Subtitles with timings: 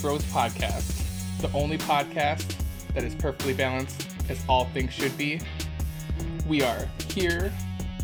[0.00, 2.54] Bros podcast, the only podcast
[2.94, 5.40] that is perfectly balanced as all things should be.
[6.46, 7.52] We are here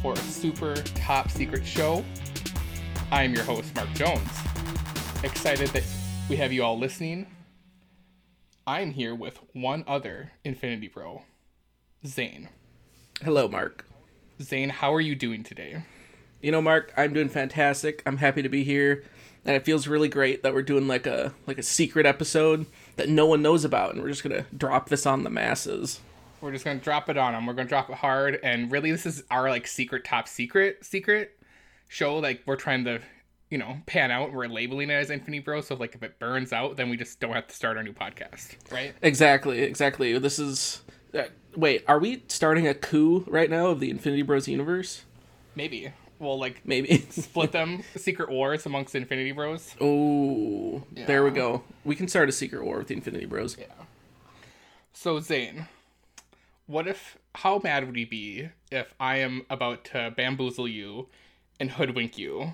[0.03, 2.05] for a super top secret show.
[3.13, 4.29] I am your host, Mark Jones.
[5.23, 5.85] Excited that
[6.29, 7.29] we have you all listening.
[8.67, 11.23] I'm here with one other Infinity Bro,
[12.05, 12.49] Zayne.
[13.23, 13.87] Hello, Mark.
[14.43, 15.85] Zayne, how are you doing today?
[16.43, 18.03] You know, Mark, I'm doing fantastic.
[18.05, 19.05] I'm happy to be here,
[19.45, 22.67] and it feels really great that we're doing like a like a secret episode
[22.97, 26.01] that no one knows about, and we're just gonna drop this on the masses.
[26.41, 27.47] We're just gonna drop it on them.
[27.47, 31.39] We're gonna drop it hard, and really, this is our like secret top secret secret
[31.89, 32.19] show.
[32.19, 33.01] Like we're trying to,
[33.51, 34.33] you know, pan out.
[34.33, 37.21] We're labeling it as Infinity Bro, so like if it burns out, then we just
[37.21, 38.95] don't have to start our new podcast, right?
[39.03, 40.19] Exactly, exactly.
[40.19, 40.83] This is.
[41.13, 45.05] Uh, wait, are we starting a coup right now of the Infinity Bros universe?
[45.55, 46.99] Maybe we'll like Maybe.
[47.11, 49.75] split them secret wars amongst Infinity Bros.
[49.81, 51.63] oh, there we go.
[51.85, 53.57] We can start a secret war with the Infinity Bros.
[53.59, 53.67] Yeah.
[54.93, 55.67] So Zayne,
[56.67, 57.19] what if?
[57.37, 61.09] How mad would you be if I am about to bamboozle you
[61.59, 62.53] and hoodwink you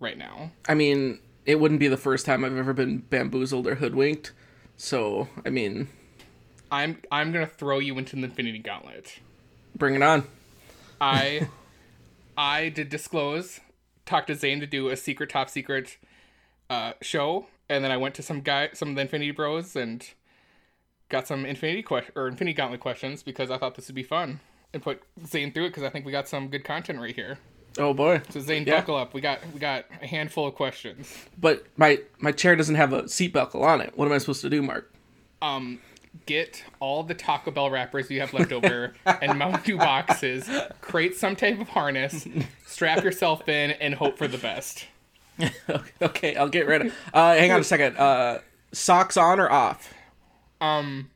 [0.00, 0.50] right now?
[0.66, 4.32] I mean, it wouldn't be the first time I've ever been bamboozled or hoodwinked.
[4.78, 5.88] So, I mean,
[6.70, 9.18] I'm I'm gonna throw you into the Infinity Gauntlet.
[9.76, 10.24] bring it on.
[11.00, 11.48] I
[12.38, 13.60] I did disclose,
[14.06, 15.96] talked to Zayne to do a secret top secret
[16.70, 20.08] uh, show, and then I went to some guy, some of the Infinity Bros, and
[21.08, 24.40] got some Infinity que- or Infinity Gauntlet questions because I thought this would be fun
[24.72, 27.38] and put Zayne through it because I think we got some good content right here.
[27.78, 28.22] Oh boy.
[28.30, 28.80] So Zayne, Yeah.
[28.80, 29.14] buckle up.
[29.14, 31.26] We got we got a handful of questions.
[31.38, 33.92] But my my chair doesn't have a seat buckle on it.
[33.96, 34.92] What am I supposed to do, Mark?
[35.42, 35.80] Um,
[36.26, 40.48] get all the Taco Bell wrappers you have left over and Mountain Dew boxes.
[40.80, 42.26] Create some type of harness.
[42.66, 44.86] Strap yourself in and hope for the best.
[46.02, 46.90] okay, I'll get ready.
[47.14, 47.96] Uh, hang on a second.
[47.96, 48.40] Uh,
[48.72, 49.94] socks on or off?
[50.60, 51.10] Um,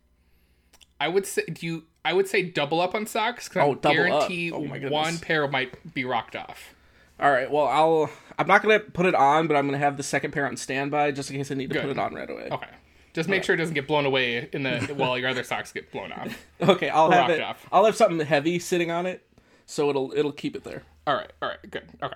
[1.01, 1.85] I would say do you.
[2.05, 4.29] I would say double up on socks because Oh, I double up.
[4.29, 4.59] guarantee Oh
[4.91, 6.75] one pair might be rocked off.
[7.21, 7.51] All right.
[7.51, 8.11] Well, I'll.
[8.39, 11.11] I'm not gonna put it on, but I'm gonna have the second pair on standby
[11.13, 11.83] just in case I need to Good.
[11.83, 12.49] put it on right away.
[12.51, 12.67] Okay.
[13.15, 15.91] Just make sure it doesn't get blown away in the while your other socks get
[15.93, 16.37] blown off.
[16.63, 17.41] Okay, I'll have it.
[17.41, 17.67] off.
[17.73, 19.27] I'll have something heavy sitting on it,
[19.67, 20.83] so it'll it'll keep it there.
[21.07, 21.31] All right.
[21.43, 21.71] All right.
[21.71, 21.89] Good.
[22.03, 22.15] Okay.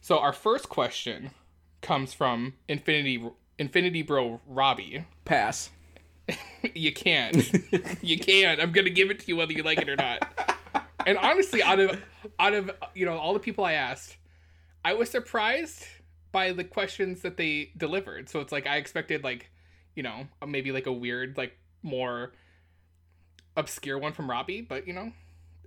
[0.00, 1.30] So our first question
[1.80, 3.22] comes from Infinity
[3.58, 5.04] Infinity Bro Robbie.
[5.24, 5.70] Pass.
[6.74, 7.36] You can't.
[8.02, 8.60] you can't.
[8.60, 10.26] I'm gonna give it to you whether you like it or not.
[11.06, 12.02] And honestly, out of
[12.40, 14.16] out of you know all the people I asked,
[14.84, 15.84] I was surprised
[16.32, 18.28] by the questions that they delivered.
[18.28, 19.48] So it's like I expected like,
[19.96, 22.32] you know, maybe like a weird like more
[23.56, 25.12] obscure one from Robbie, but you know,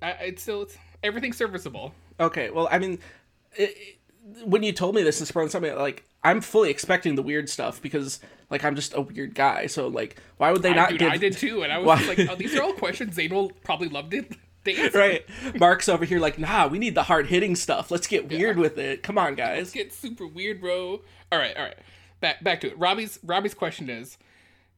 [0.01, 1.94] I, it's still it's everything's serviceable.
[2.19, 2.50] Okay.
[2.50, 3.00] Well, I mean,
[3.56, 3.95] it, it-
[4.45, 7.81] when you told me this and sprung something like I'm fully expecting the weird stuff
[7.81, 8.19] because
[8.51, 9.66] like I'm just a weird guy.
[9.66, 11.11] So like, why would they I, not dude, give?
[11.11, 13.50] I did too, and I was Why- like, oh, these are all questions Zayne will
[13.63, 14.23] probably love to,
[14.67, 15.00] answer.
[15.00, 15.25] right.
[15.59, 17.90] Mark's over here like, nah, we need the hard hitting stuff.
[17.90, 19.01] Let's get weird with it.
[19.01, 19.72] Come on, guys.
[19.72, 21.01] get super weird, bro.
[21.31, 21.78] All right, all right.
[22.19, 22.78] Back back to it.
[22.78, 24.18] Robbie's Robbie's question is: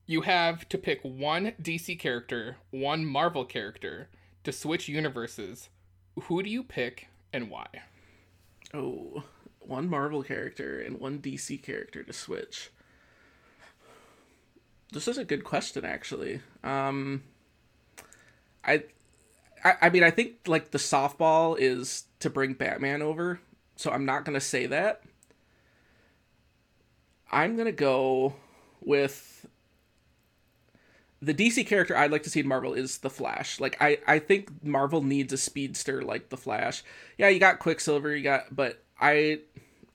[0.05, 4.09] You have to pick one DC character, one Marvel character
[4.43, 5.69] to switch universes.
[6.23, 7.67] Who do you pick and why?
[8.73, 9.23] Oh,
[9.59, 12.71] one Marvel character and one DC character to switch.
[14.91, 16.41] This is a good question, actually.
[16.63, 17.23] Um,
[18.65, 18.83] I,
[19.63, 23.39] I, I mean, I think like the softball is to bring Batman over,
[23.77, 25.03] so I'm not gonna say that.
[27.31, 28.35] I'm gonna go
[28.81, 29.45] with
[31.21, 33.59] the DC character I'd like to see in Marvel is the Flash.
[33.59, 36.83] Like I, I think Marvel needs a speedster like the Flash.
[37.17, 39.39] Yeah, you got Quicksilver, you got, but I,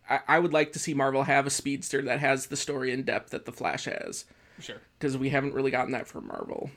[0.08, 3.02] I, I would like to see Marvel have a speedster that has the story in
[3.02, 4.24] depth that the Flash has
[4.60, 4.76] Sure.
[4.98, 6.70] because we haven't really gotten that from Marvel.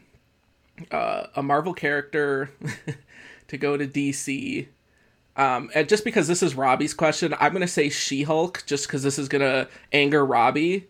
[0.89, 2.49] Uh, a Marvel character
[3.49, 4.67] to go to DC.
[5.39, 9.17] Um, and just because this is Robbie's question, I'm gonna say She-Hulk, just because this
[9.17, 10.89] is gonna anger Robbie.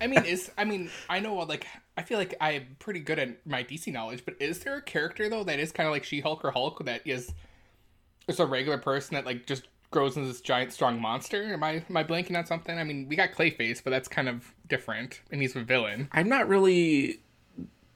[0.00, 1.66] I mean, is I mean, I know like
[1.96, 5.28] I feel like I'm pretty good at my DC knowledge, but is there a character
[5.28, 7.32] though that is kind of like She-Hulk or Hulk that is
[8.28, 11.52] just a regular person that like just grows into this giant strong monster?
[11.52, 12.78] Am I am I blanking on something?
[12.78, 16.08] I mean, we got Clayface, but that's kind of different, and he's a villain.
[16.12, 17.22] I'm not really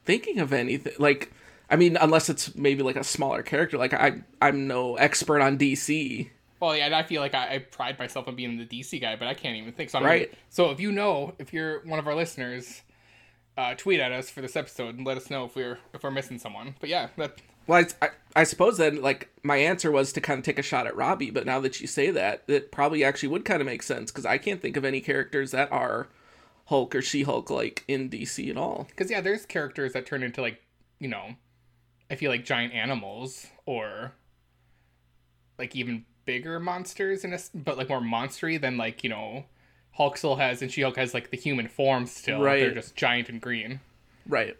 [0.03, 1.31] thinking of anything like.
[1.69, 3.77] I mean, unless it's maybe like a smaller character.
[3.77, 6.29] Like I, I'm no expert on DC.
[6.59, 9.15] Well, yeah, and I feel like I, I pride myself on being the DC guy,
[9.15, 9.89] but I can't even think.
[9.89, 10.29] So, I'm Right.
[10.31, 12.81] gonna- so if you know, if you're one of our listeners,
[13.57, 16.11] uh, tweet at us for this episode and let us know if we're if we're
[16.11, 16.75] missing someone.
[16.79, 20.37] But yeah, that Well, I, I, I suppose then, like, my answer was to kind
[20.39, 23.29] of take a shot at Robbie, but now that you say that, it probably actually
[23.29, 26.07] would kind of make sense because I can't think of any characters that are
[26.65, 28.85] Hulk or She Hulk like in DC at all.
[28.89, 30.61] Because yeah, there's characters that turn into like
[30.99, 31.35] you know,
[32.09, 34.13] I feel like giant animals or
[35.57, 39.45] like even bigger monsters in a but like more monstery than like you know,
[39.93, 42.41] Hulk still has and She Hulk has like the human form still.
[42.41, 42.59] Right.
[42.59, 43.79] They're just giant and green.
[44.27, 44.55] Right.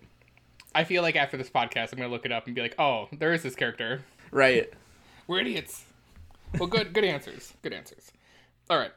[0.74, 3.07] I feel like after this podcast, I'm gonna look it up and be like, oh,
[3.12, 4.03] there is this character.
[4.31, 4.71] Right.
[5.27, 5.86] We're idiots.
[6.59, 7.53] Well, good, good answers.
[7.62, 8.12] Good answers.
[8.69, 8.92] All right.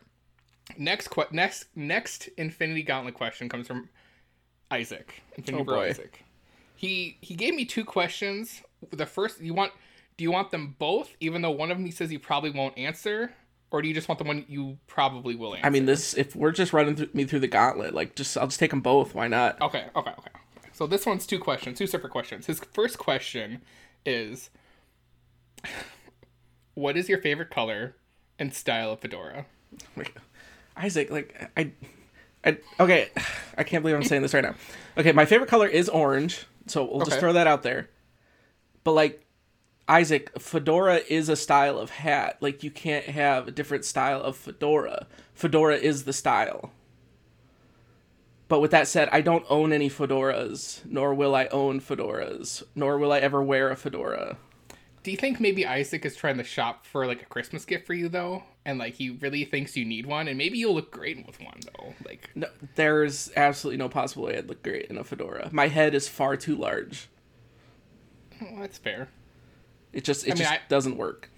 [0.76, 3.88] Next, que- next, next Infinity Gauntlet question comes from
[4.70, 5.22] Isaac.
[5.36, 5.88] Infinity Oh, boy.
[5.88, 6.22] Isaac.
[6.78, 8.62] He he gave me two questions.
[8.92, 9.72] The first, you want?
[10.16, 11.10] Do you want them both?
[11.18, 13.32] Even though one of them he says he probably won't answer,
[13.72, 15.66] or do you just want the one you probably will answer?
[15.66, 18.46] I mean, this if we're just running through, me through the gauntlet, like just I'll
[18.46, 19.12] just take them both.
[19.12, 19.60] Why not?
[19.60, 20.30] Okay, okay, okay.
[20.72, 22.46] So this one's two questions, two separate questions.
[22.46, 23.60] His first question
[24.06, 24.50] is
[26.74, 27.96] What is your favorite color
[28.38, 29.46] and style of fedora?
[30.76, 31.72] Isaac, like I,
[32.44, 33.08] I okay,
[33.58, 34.54] I can't believe I'm saying this right now.
[34.96, 37.88] Okay, my favorite color is orange, so we'll just throw that out there.
[38.84, 39.24] But like
[39.88, 42.36] Isaac, fedora is a style of hat.
[42.40, 45.06] Like you can't have a different style of fedora.
[45.34, 46.72] Fedora is the style.
[48.48, 52.96] But with that said, I don't own any fedoras, nor will I own fedoras, nor
[52.98, 54.38] will I ever wear a fedora.
[55.02, 57.94] Do you think maybe Isaac is trying to shop for like a Christmas gift for
[57.94, 58.42] you though?
[58.68, 61.58] And like he really thinks you need one, and maybe you'll look great with one
[61.64, 61.94] though.
[62.04, 65.48] Like No, there's absolutely no possible way I'd look great in a fedora.
[65.52, 67.08] My head is far too large.
[68.42, 69.08] well, that's fair.
[69.94, 71.30] It just it I mean, just I- doesn't work.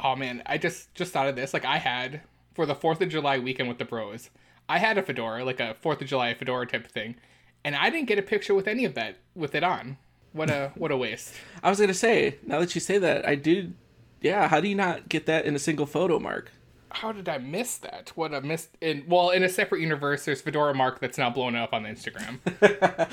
[0.00, 1.54] Oh man, I just just thought of this.
[1.54, 2.22] Like I had
[2.54, 4.30] for the Fourth of July weekend with the bros,
[4.68, 7.14] I had a fedora, like a Fourth of July fedora type of thing,
[7.64, 9.98] and I didn't get a picture with any of that with it on.
[10.32, 11.32] What a what a waste.
[11.62, 13.74] I was gonna say, now that you say that, I did.
[14.20, 16.52] Yeah, how do you not get that in a single photo, Mark?
[16.92, 18.12] How did I miss that?
[18.16, 18.68] What a miss!
[18.80, 22.40] In well, in a separate universe, there's Fedora Mark that's now blown up on Instagram.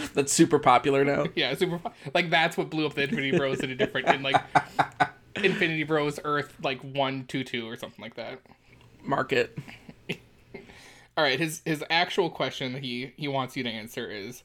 [0.13, 1.25] That's super popular now.
[1.35, 1.79] yeah, super.
[2.13, 4.41] Like that's what blew up the Infinity Bros in a different in like
[5.35, 8.39] Infinity Bros Earth like one two two or something like that.
[9.03, 9.57] Market.
[11.15, 14.43] All right, his his actual question that he he wants you to answer is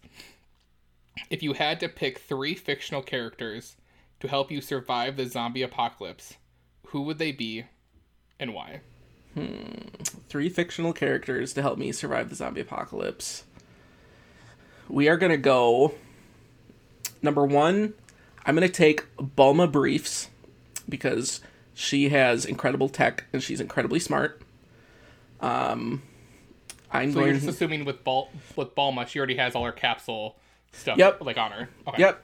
[1.30, 3.76] if you had to pick 3 fictional characters
[4.20, 6.36] to help you survive the zombie apocalypse,
[6.92, 7.64] who would they be
[8.38, 8.80] and why?
[10.28, 13.44] Three fictional characters to help me survive the zombie apocalypse.
[14.88, 15.94] We are gonna go.
[17.22, 17.94] Number one,
[18.44, 20.28] I'm gonna take Bulma Briefs
[20.88, 21.40] because
[21.72, 24.42] she has incredible tech and she's incredibly smart.
[25.40, 26.02] Um,
[26.90, 30.36] I'm So you're just assuming with Bal- with Balma, she already has all her capsule
[30.72, 31.22] stuff Yep.
[31.22, 31.68] like on her.
[31.88, 32.02] Okay.
[32.02, 32.22] Yep.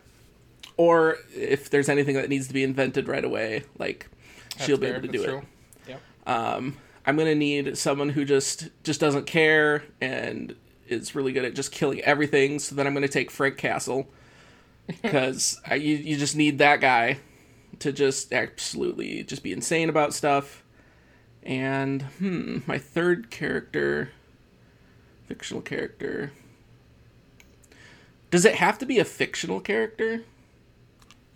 [0.76, 4.09] Or if there's anything that needs to be invented right away, like
[4.56, 5.39] That's she'll be fair, able to do true.
[5.39, 5.45] it.
[5.89, 6.00] Yep.
[6.27, 10.55] Um, I'm gonna need someone who just just doesn't care and
[10.89, 12.59] is really good at just killing everything.
[12.59, 14.09] So then I'm gonna take Frank Castle
[14.87, 17.19] because you you just need that guy
[17.79, 20.65] to just absolutely just be insane about stuff.
[21.43, 24.11] And hmm, my third character,
[25.27, 26.33] fictional character.
[28.31, 30.25] Does it have to be a fictional character?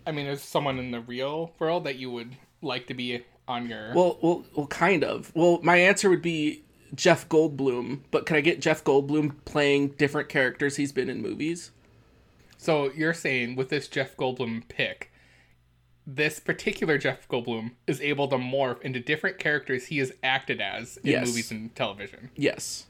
[0.05, 3.67] I mean, is someone in the real world that you would like to be on
[3.67, 5.31] your Well, well, well, kind of.
[5.35, 6.63] Well, my answer would be
[6.95, 11.71] Jeff Goldblum, but can I get Jeff Goldblum playing different characters he's been in movies?
[12.57, 15.11] So you're saying with this Jeff Goldblum pick,
[16.07, 20.97] this particular Jeff Goldblum is able to morph into different characters he has acted as
[20.97, 21.27] in Yes.
[21.27, 22.29] movies and television.
[22.35, 22.85] Yes.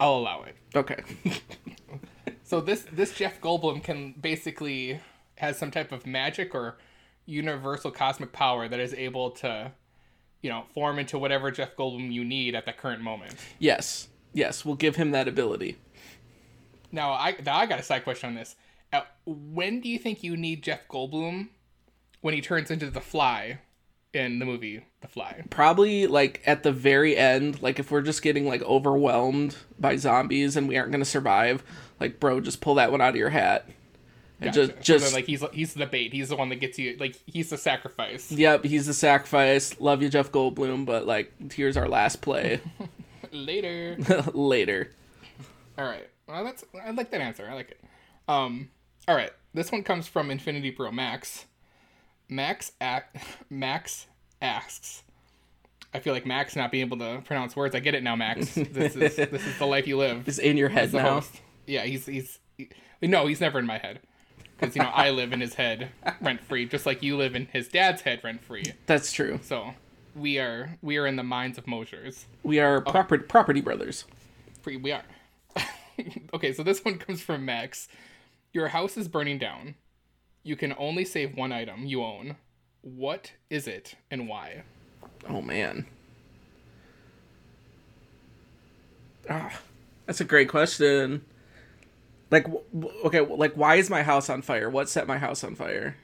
[0.00, 0.54] I'll allow it.
[0.74, 1.02] Okay.
[2.44, 5.00] So this this Jeff Goldblum can basically
[5.36, 6.78] has some type of magic or
[7.28, 9.70] universal cosmic power that is able to,
[10.42, 13.34] you know, form into whatever Jeff Goldblum you need at that current moment.
[13.58, 14.08] yes.
[14.34, 15.78] Yes, we'll give him that ability.
[16.92, 18.56] Now I now I got a side question on this.
[18.92, 21.48] Uh, when do you think you need Jeff Goldblum
[22.20, 23.58] when he turns into the Fly
[24.12, 25.42] in the movie The Fly?
[25.50, 30.56] Probably like at the very end, like if we're just getting like overwhelmed by zombies
[30.56, 31.64] and we aren't going to survive,
[31.98, 33.68] like bro, just pull that one out of your hat.
[34.40, 34.66] Gotcha.
[34.68, 36.12] just So just then, like he's he's the bait.
[36.12, 36.96] He's the one that gets you.
[37.00, 38.30] Like he's the sacrifice.
[38.30, 39.78] Yep, he's the sacrifice.
[39.80, 42.60] Love you Jeff Goldblum, but like here's our last play
[43.32, 43.96] Later.
[44.34, 44.92] later.
[45.76, 46.08] All right.
[46.26, 47.48] Well, that's I like that answer.
[47.50, 47.80] I like it.
[48.28, 48.70] Um.
[49.08, 49.30] All right.
[49.54, 51.46] This one comes from Infinity Bro Max.
[52.28, 53.04] Max ac-
[53.50, 54.06] Max
[54.40, 55.02] asks.
[55.94, 57.74] I feel like Max not being able to pronounce words.
[57.74, 58.54] I get it now, Max.
[58.54, 60.28] This is this is the life you live.
[60.28, 61.14] It's in your head now.
[61.14, 61.40] host.
[61.66, 62.68] Yeah, he's he's he-
[63.02, 64.00] no, he's never in my head.
[64.58, 67.46] Because you know I live in his head rent free, just like you live in
[67.46, 68.64] his dad's head rent free.
[68.86, 69.38] That's true.
[69.42, 69.74] So
[70.16, 72.26] we are we are in the minds of Mosher's.
[72.42, 74.04] We are property property brothers.
[74.62, 75.04] Free we are.
[76.34, 77.88] okay, so this one comes from Max.
[78.52, 79.76] Your house is burning down.
[80.42, 82.36] You can only save one item you own.
[82.80, 84.62] What is it and why?
[85.28, 85.86] Oh man.
[89.30, 89.60] Ah,
[90.06, 91.24] that's a great question.
[92.30, 92.46] Like,
[93.04, 94.68] okay, like, why is my house on fire?
[94.68, 95.96] What set my house on fire?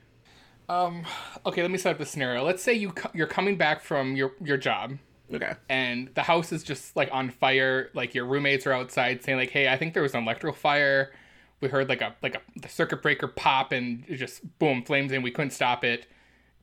[0.69, 1.05] Um,
[1.45, 2.43] okay, let me set up the scenario.
[2.45, 4.99] Let's say you you're coming back from your your job.
[5.33, 5.55] Okay.
[5.69, 7.91] And the house is just like on fire.
[7.95, 11.13] Like your roommates are outside saying like, "Hey, I think there was an electrical fire.
[11.61, 15.23] We heard like a like a the circuit breaker pop and just boom flames and
[15.23, 16.07] we couldn't stop it."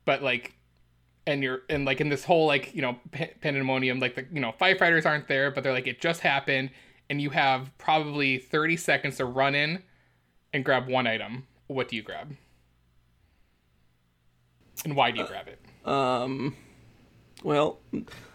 [0.04, 0.54] But like,
[1.26, 2.98] and you're and like in this whole like you know
[3.40, 6.70] pandemonium, like the you know firefighters aren't there, but they're like it just happened,
[7.12, 9.82] and you have probably thirty seconds to run in
[10.54, 11.46] and grab one item.
[11.66, 12.34] What do you grab?
[14.86, 15.60] And why do you uh, grab it?
[15.86, 16.56] Um,
[17.44, 17.80] well,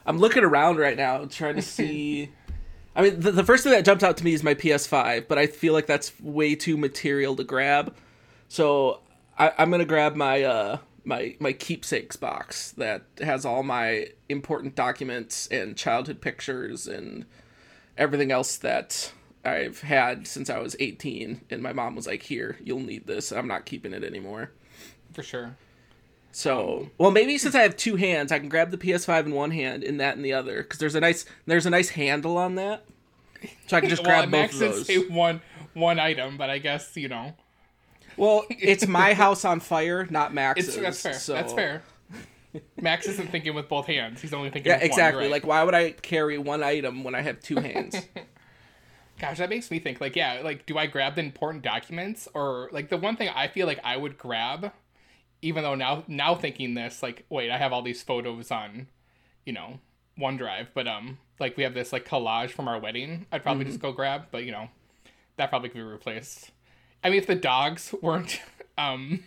[0.06, 2.30] I'm looking around right now trying to see.
[2.96, 5.40] I mean, the, the first thing that jumped out to me is my PS5, but
[5.40, 7.96] I feel like that's way too material to grab.
[8.48, 9.00] So
[9.40, 14.76] I, am gonna grab my uh, my my keepsakes box that has all my important
[14.76, 17.26] documents and childhood pictures and
[17.98, 19.12] everything else that
[19.44, 21.42] I've had since I was 18.
[21.50, 23.32] And my mom was like, "Here, you'll need this.
[23.32, 24.52] I'm not keeping it anymore."
[25.14, 25.56] For sure.
[26.32, 29.52] So, well, maybe since I have two hands, I can grab the PS5 in one
[29.52, 32.56] hand and that in the other because there's a nice there's a nice handle on
[32.56, 32.86] that,
[33.66, 34.86] so I can just well, grab both of those.
[34.86, 35.42] Say one
[35.74, 37.34] one item, but I guess you know.
[38.18, 40.76] Well, it's my house on fire, not Max's.
[40.76, 41.14] It's, that's fair.
[41.14, 41.34] So.
[41.34, 41.82] That's fair.
[42.82, 44.22] Max isn't thinking with both hands.
[44.22, 44.72] He's only thinking.
[44.72, 45.24] Yeah, exactly.
[45.24, 45.32] Right.
[45.32, 47.96] Like, why would I carry one item when I have two hands?
[49.20, 50.00] Gosh, that makes me think.
[50.00, 53.48] Like, yeah, like, do I grab the important documents or like the one thing I
[53.48, 54.72] feel like I would grab
[55.42, 58.88] even though now now thinking this like wait i have all these photos on
[59.46, 59.80] you know
[60.20, 63.72] onedrive but um like we have this like collage from our wedding i'd probably mm-hmm.
[63.72, 64.70] just go grab but you know
[65.38, 66.52] that probably could be replaced
[67.04, 68.42] i mean if the dogs weren't
[68.78, 69.24] um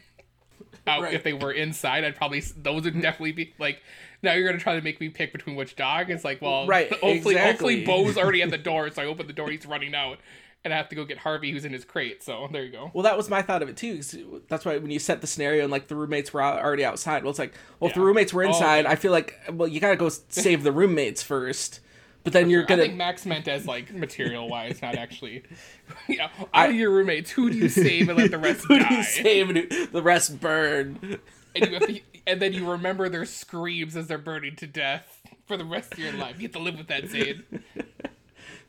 [0.87, 1.15] out right.
[1.15, 3.83] if they were inside i'd probably those would definitely be like
[4.23, 6.91] now you're gonna try to make me pick between which dog it's like well right
[6.91, 7.83] hopefully exactly.
[7.83, 10.19] hopefully bo's already at the door so i open the door he's running out
[10.65, 12.23] and I have to go get Harvey, who's in his crate.
[12.23, 12.91] So there you go.
[12.93, 14.43] Well, that was my thought of it too.
[14.49, 17.31] that's why when you set the scenario and like the roommates were already outside, well,
[17.31, 17.93] it's like, well, yeah.
[17.93, 18.91] if the roommates were oh, inside, oh.
[18.91, 21.81] I feel like, well, you gotta go save the roommates first.
[22.23, 22.67] But then you're sure.
[22.69, 22.83] gonna.
[22.83, 25.43] I think Max meant as like material wise, not actually.
[26.09, 28.89] yeah, out of your roommates, who do you save and let the rest who die?
[28.89, 31.19] Do you save and the rest burn?
[31.57, 35.21] And you have to, and then you remember their screams as they're burning to death
[35.47, 36.37] for the rest of your life.
[36.39, 37.43] You have to live with that, Zayne.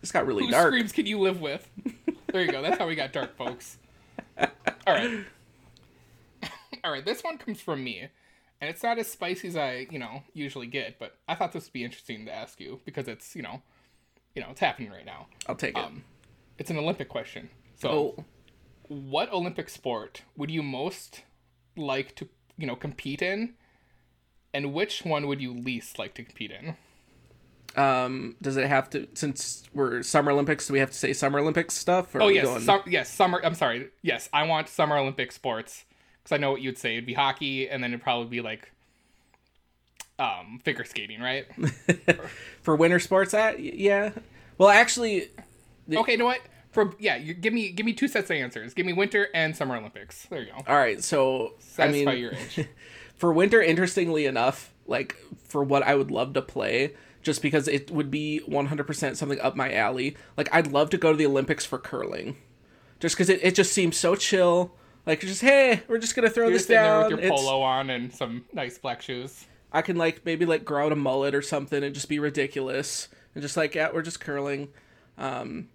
[0.02, 0.70] This got really Whose dark.
[0.70, 1.70] screams can you live with?
[2.32, 2.64] There you go.
[2.64, 3.78] That's how we got dark, folks.
[4.40, 4.48] All
[4.88, 5.26] right.
[6.84, 7.06] All right.
[7.06, 8.08] This one comes from me,
[8.62, 11.00] and it's not as spicy as I, you know, usually get.
[11.00, 13.64] But I thought this would be interesting to ask you because it's, you know,
[14.36, 15.28] you know, it's happening right now.
[15.48, 15.84] I'll take it.
[15.84, 16.04] Um,
[16.60, 17.50] it's an Olympic question.
[17.76, 18.26] So, oh.
[18.88, 21.24] what Olympic sport would you most
[21.76, 23.56] like to, you know, compete in,
[24.54, 26.78] and which one would you least like to compete in?
[27.78, 31.40] um does it have to since we're summer olympics do we have to say summer
[31.40, 32.82] olympics stuff oh yes going...
[32.86, 35.86] yes summer i'm sorry yes i want summer olympic sports
[36.24, 38.72] because i know what you'd say it'd be hockey and then it'd probably be like
[40.20, 41.46] um figure skating right
[42.62, 44.12] for winter sports that yeah
[44.58, 45.30] well actually
[45.88, 45.98] the...
[45.98, 48.74] okay you know what for yeah you give me give me two sets of answers
[48.74, 52.22] give me winter and summer olympics there you go all right so Satisfy i mean
[52.22, 52.68] your age.
[53.16, 55.16] for winter interestingly enough like
[55.48, 59.56] for what i would love to play just because it would be 100% something up
[59.56, 60.16] my alley.
[60.38, 62.38] Like, I'd love to go to the Olympics for curling.
[63.00, 64.76] Just because it, it just seems so chill.
[65.06, 67.12] Like, just, hey, we're just going to throw You're this down.
[67.12, 69.46] with your it's, polo on and some nice black shoes.
[69.72, 73.08] I can, like, maybe, like, grow out a mullet or something and just be ridiculous.
[73.34, 74.70] And just, like, yeah, we're just curling.
[75.18, 75.70] Um,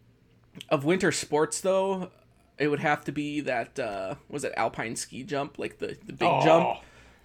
[0.68, 2.11] of winter sports, though,
[2.59, 5.59] it would have to be that, uh, was it Alpine ski jump?
[5.59, 6.78] Like, the, the big oh, jump?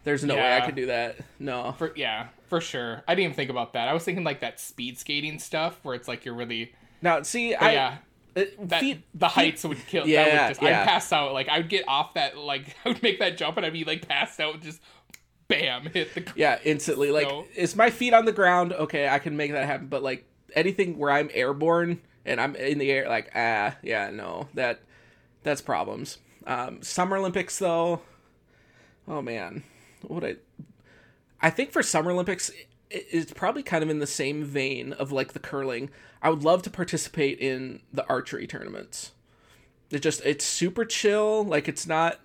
[0.04, 0.58] There's no yeah.
[0.58, 1.18] way I could do that.
[1.38, 1.74] No.
[1.78, 3.04] For, yeah, for sure.
[3.08, 3.88] I didn't even think about that.
[3.88, 7.22] I was thinking like that speed skating stuff where it's like you're really now.
[7.22, 7.98] See, I yeah.
[8.36, 10.08] Uh, that, feet, the heights would kill.
[10.08, 10.82] Yeah, would just, yeah.
[10.82, 11.34] I'd pass out.
[11.34, 12.38] Like I would get off that.
[12.38, 14.62] Like I would make that jump and I'd be like passed out.
[14.62, 14.82] Just
[15.48, 16.26] bam, hit the.
[16.36, 17.12] Yeah, instantly.
[17.12, 18.74] Like is my feet on the ground?
[18.74, 19.88] Okay, I can make that happen.
[19.88, 24.48] But like anything where I'm airborne and I'm in the air, like ah, yeah, no,
[24.54, 24.82] that
[25.44, 26.20] that's problems.
[26.48, 28.02] Um, Summer Olympics though,
[29.08, 29.64] oh man,
[30.08, 30.38] what I
[31.42, 32.52] I think for Summer Olympics,
[32.90, 35.90] it's probably kind of in the same vein of like the curling.
[36.22, 39.12] I would love to participate in the archery tournaments.
[39.90, 41.44] It just it's super chill.
[41.44, 42.20] Like it's not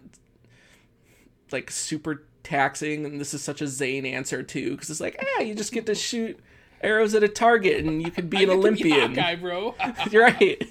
[1.51, 5.41] like super taxing, and this is such a Zayne answer too, because it's like, ah,
[5.41, 6.39] you just get to shoot
[6.83, 9.15] arrows at a target, and you could be an Olympian.
[9.15, 9.75] guy, bro.
[10.11, 10.63] You're right.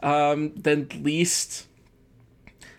[0.00, 1.66] Um, then least,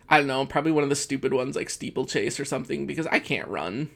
[0.10, 3.20] I don't know, probably one of the stupid ones like steeplechase or something because I
[3.20, 3.90] can't run.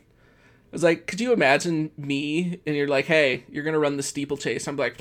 [0.72, 4.04] I was like, could you imagine me and you're like, hey, you're gonna run the
[4.04, 4.68] steeplechase?
[4.68, 4.98] I'm like,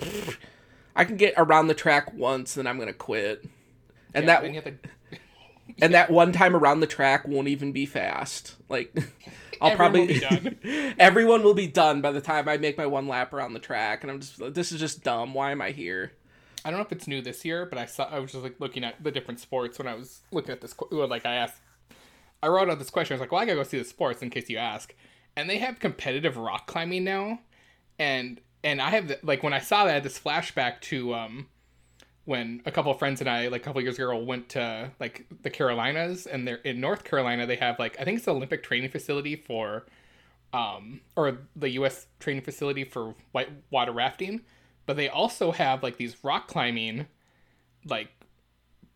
[0.96, 3.44] I can get around the track once, then I'm gonna quit.
[4.14, 4.88] And Yeah, that then you have to-
[5.82, 8.56] and that one time around the track won't even be fast.
[8.70, 8.94] Like,
[9.60, 10.94] I'll Everyone will probably be done.
[10.98, 14.02] everyone will be done by the time I make my one lap around the track,
[14.02, 15.34] and I'm just this is just dumb.
[15.34, 16.12] Why am I here?
[16.64, 18.56] I don't know if it's new this year, but I saw I was just like
[18.58, 20.74] looking at the different sports when I was looking at this.
[20.90, 21.56] like I asked,
[22.42, 23.14] I wrote out this question.
[23.14, 24.94] I was like, "Well, I gotta go see the sports in case you ask."
[25.38, 27.38] And they have competitive rock climbing now,
[27.96, 31.46] and and I have the, like when I saw that I this flashback to um
[32.24, 35.26] when a couple of friends and I like a couple years ago went to like
[35.42, 37.46] the Carolinas, and they're in North Carolina.
[37.46, 39.86] They have like I think it's the Olympic training facility for
[40.52, 42.08] um, or the U.S.
[42.18, 44.40] training facility for white water rafting,
[44.86, 47.06] but they also have like these rock climbing,
[47.84, 48.08] like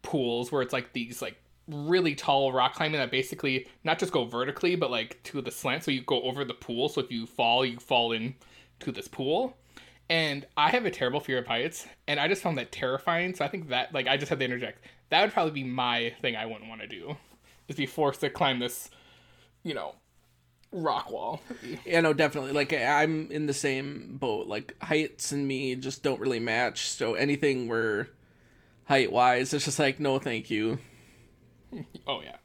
[0.02, 1.36] pools where it's like these like
[1.68, 5.84] really tall rock climbing that basically not just go vertically but like to the slant,
[5.84, 6.88] so you go over the pool.
[6.88, 8.34] So if you fall, you fall in
[8.80, 9.56] to this pool.
[10.10, 13.34] And I have a terrible fear of heights, and I just found that terrifying.
[13.34, 14.84] So I think that like I just had to interject.
[15.08, 17.16] That would probably be my thing I wouldn't want to do,
[17.68, 18.90] is be forced to climb this,
[19.62, 19.94] you know,
[20.70, 21.40] rock wall.
[21.86, 22.52] Yeah, no, definitely.
[22.52, 24.48] Like I'm in the same boat.
[24.48, 26.88] Like heights and me just don't really match.
[26.88, 28.08] So anything where
[28.86, 30.78] height wise, it's just like no, thank you.
[32.06, 32.36] Oh yeah.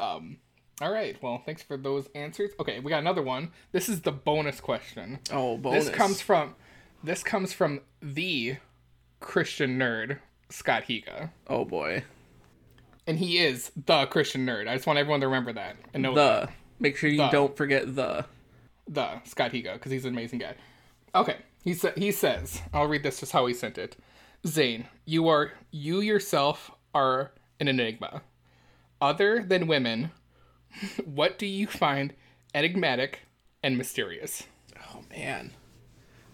[0.00, 0.38] Um
[0.82, 1.16] all right.
[1.22, 2.50] Well, thanks for those answers.
[2.60, 3.50] Okay, we got another one.
[3.72, 5.20] This is the bonus question.
[5.32, 5.86] Oh, bonus.
[5.86, 6.54] This comes from
[7.02, 8.56] this comes from the
[9.20, 10.18] Christian nerd,
[10.50, 11.30] Scott Higa.
[11.48, 12.04] Oh boy,
[13.06, 14.68] And he is the Christian nerd.
[14.68, 16.46] I just want everyone to remember that and know that.
[16.48, 16.52] the.
[16.78, 17.28] Make sure you The.
[17.28, 18.26] don't forget the.
[18.86, 20.54] the Scott Higa because he's an amazing guy.
[21.14, 23.96] Okay, he sa- he says, I'll read this just how he sent it.
[24.46, 28.20] Zane, you are you yourself are an enigma.
[29.00, 30.10] Other than women,
[31.04, 32.14] what do you find
[32.54, 33.20] enigmatic
[33.62, 34.44] and mysterious?
[34.92, 35.52] Oh man.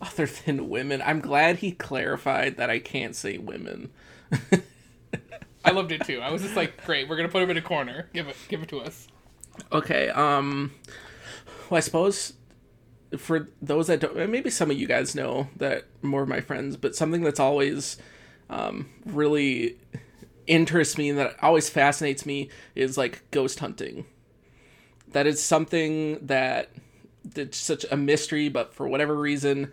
[0.00, 3.90] Other than women, I'm glad he clarified that I can't say women.
[5.64, 6.20] I loved it too.
[6.20, 8.08] I was just like, great, we're gonna put him in a corner.
[8.12, 9.06] Give it give it to us.
[9.70, 10.72] Okay, um
[11.70, 12.34] well I suppose
[13.18, 16.76] for those that don't maybe some of you guys know that more of my friends,
[16.76, 17.96] but something that's always
[18.50, 19.78] um really
[20.46, 24.04] interests me and that always fascinates me is like ghost hunting.
[25.12, 26.70] That is something that
[27.36, 29.72] it's such a mystery, but for whatever reason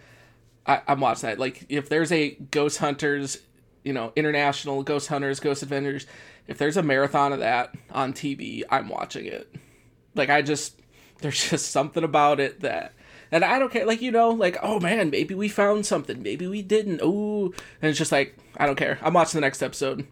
[0.65, 1.39] I, I'm watching that.
[1.39, 3.39] Like if there's a ghost hunters,
[3.83, 6.05] you know, international ghost hunters, ghost adventures,
[6.47, 9.53] if there's a marathon of that on TV, I'm watching it.
[10.15, 10.79] Like I just
[11.21, 12.93] there's just something about it that
[13.31, 16.47] and I don't care like you know like oh man maybe we found something maybe
[16.47, 20.07] we didn't ooh and it's just like I don't care I'm watching the next episode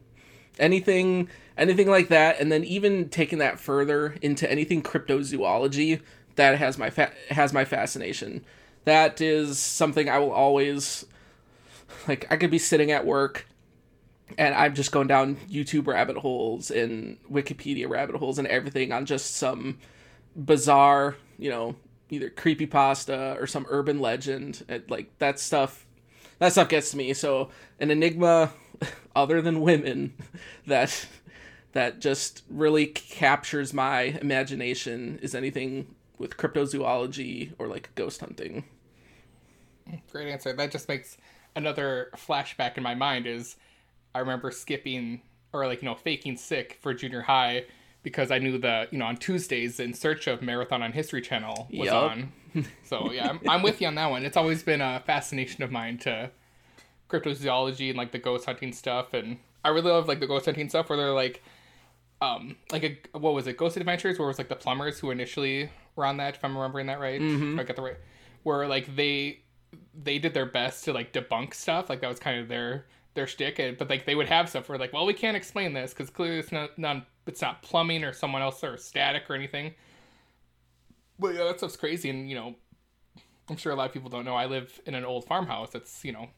[0.59, 6.01] anything anything like that and then even taking that further into anything cryptozoology
[6.35, 8.43] that has my fa- has my fascination
[8.85, 11.05] that is something I will always
[12.07, 13.47] like I could be sitting at work
[14.37, 19.05] and I'm just going down YouTube rabbit holes and Wikipedia rabbit holes and everything on
[19.05, 19.77] just some
[20.35, 21.75] bizarre, you know,
[22.09, 24.65] either creepy pasta or some urban legend.
[24.67, 25.85] It, like that stuff,
[26.39, 27.13] that stuff gets to me.
[27.13, 28.51] So an enigma,
[29.15, 30.13] other than women,
[30.65, 31.07] that
[31.73, 38.63] that just really captures my imagination is anything with cryptozoology or like ghost hunting.
[40.11, 40.53] Great answer.
[40.53, 41.17] That just makes
[41.55, 43.55] another flashback in my mind is
[44.15, 45.21] I remember skipping
[45.53, 47.65] or like, you know, faking sick for junior high
[48.03, 51.67] because I knew the, you know, on Tuesdays in search of Marathon on History Channel
[51.71, 52.11] was Yup.
[52.11, 52.31] on.
[52.83, 54.25] So yeah, I'm, I'm with you on that one.
[54.25, 56.31] It's always been a fascination of mine to
[57.09, 59.13] cryptozoology and like the ghost hunting stuff.
[59.13, 61.41] And I really love like the ghost hunting stuff where they're like,
[62.21, 63.57] um, like a, what was it?
[63.57, 66.55] Ghost Adventures, where it was like the plumbers who initially were on that, if I'm
[66.55, 67.21] remembering that right.
[67.53, 67.97] If I got the right,
[68.43, 69.41] where like they
[69.93, 71.89] they did their best to like debunk stuff.
[71.89, 73.59] Like that was kind of their their shtick.
[73.59, 76.09] And, but like they would have stuff where like, well, we can't explain this because
[76.09, 79.73] clearly it's not non it's not plumbing or someone else or static or anything.
[81.19, 82.55] But yeah, that stuff's crazy, and you know,
[83.49, 84.35] I'm sure a lot of people don't know.
[84.35, 86.29] I live in an old farmhouse that's you know,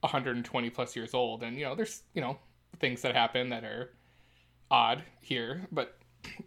[0.00, 2.38] 120 plus years old, and you know, there's you know
[2.78, 3.90] things that happen that are
[4.70, 5.96] odd here, but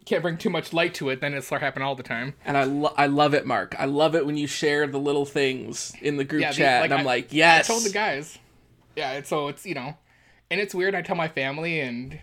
[0.04, 1.20] can't bring too much light to it.
[1.20, 2.34] Then it start happening all the time.
[2.44, 3.74] And I, lo- I love it, Mark.
[3.78, 6.80] I love it when you share the little things in the group Yeah, the- chat,
[6.82, 7.68] like, and I'm I- like, yes.
[7.68, 8.38] I told the guys.
[8.96, 9.96] Yeah, it's, so it's you know,
[10.50, 10.94] and it's weird.
[10.94, 12.20] I tell my family and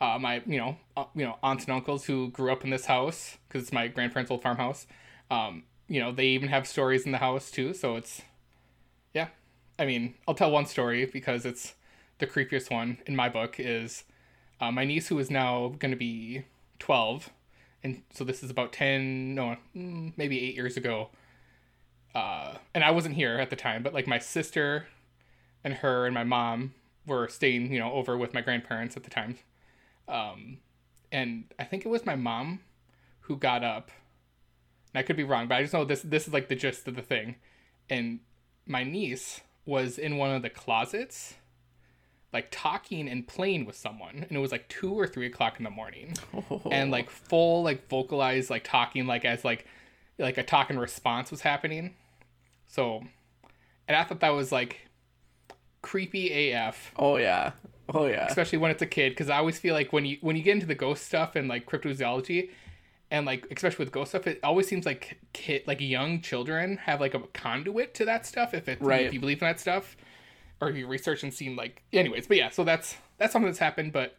[0.00, 2.86] uh, my you know uh, you know aunts and uncles who grew up in this
[2.86, 4.86] house because it's my grandparents' old farmhouse.
[5.30, 7.74] Um, you know they even have stories in the house too.
[7.74, 8.22] So it's.
[9.78, 11.74] I mean, I'll tell one story because it's
[12.18, 14.04] the creepiest one in my book is
[14.60, 16.44] uh, my niece who is now going to be
[16.78, 17.30] 12
[17.82, 21.10] and so this is about 10 no mm, maybe 8 years ago.
[22.14, 24.86] Uh, and i wasn't here at the time but like my sister
[25.64, 26.72] and her and my mom
[27.06, 29.36] were staying you know over with my grandparents at the time.
[30.06, 30.58] Um,
[31.10, 32.60] and i think it was my mom
[33.22, 33.90] who got up
[34.92, 36.86] and i could be wrong but i just know this this is like the gist
[36.86, 37.36] of the thing.
[37.90, 38.20] And
[38.66, 41.34] my niece was in one of the closets
[42.32, 45.64] like talking and playing with someone and it was like two or three o'clock in
[45.64, 46.12] the morning
[46.50, 46.60] Oh.
[46.72, 49.66] and like full like vocalized like talking like as like
[50.18, 51.94] like a talk and response was happening
[52.66, 53.04] so
[53.88, 54.80] and i thought that was like
[55.82, 57.52] creepy af oh yeah,
[57.92, 58.26] oh yeah.
[58.26, 60.52] especially when it's a kid because i always feel like when you when you get
[60.54, 62.50] into the ghost stuff and like cryptozoology
[63.14, 67.00] and like especially with ghost stuff it always seems like kid like young children have
[67.00, 69.06] like a conduit to that stuff if it Right.
[69.06, 69.96] if you believe in that stuff
[70.60, 73.60] or if you research and seen like anyways but yeah so that's that's something that's
[73.60, 74.16] happened but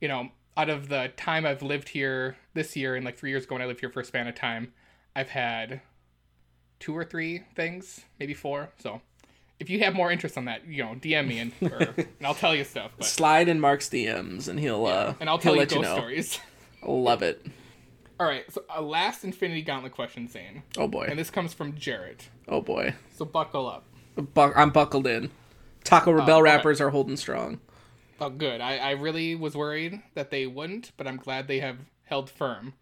[0.00, 3.44] you know out of the time i've lived here this year and like three years
[3.44, 4.72] ago when i lived here for a span of time
[5.16, 5.80] i've had
[6.78, 9.00] two or three things maybe four so
[9.58, 12.34] if you have more interest on that you know dm me and, or, and i'll
[12.34, 15.62] tell you stuff but Slide in Mark's DMs and he'll uh and i'll tell you
[15.62, 15.94] ghost you know.
[15.96, 16.38] stories
[16.84, 17.44] Love it.
[18.20, 21.06] All right so a last infinity gauntlet question zayne Oh boy.
[21.08, 22.94] and this comes from jarrett Oh boy.
[23.14, 23.84] so buckle up
[24.16, 25.30] Bu- I'm buckled in.
[25.84, 26.42] Taco Rebel okay.
[26.42, 27.60] rappers are holding strong.
[28.20, 28.60] Oh, good.
[28.60, 32.74] I, I really was worried that they wouldn't, but I'm glad they have held firm.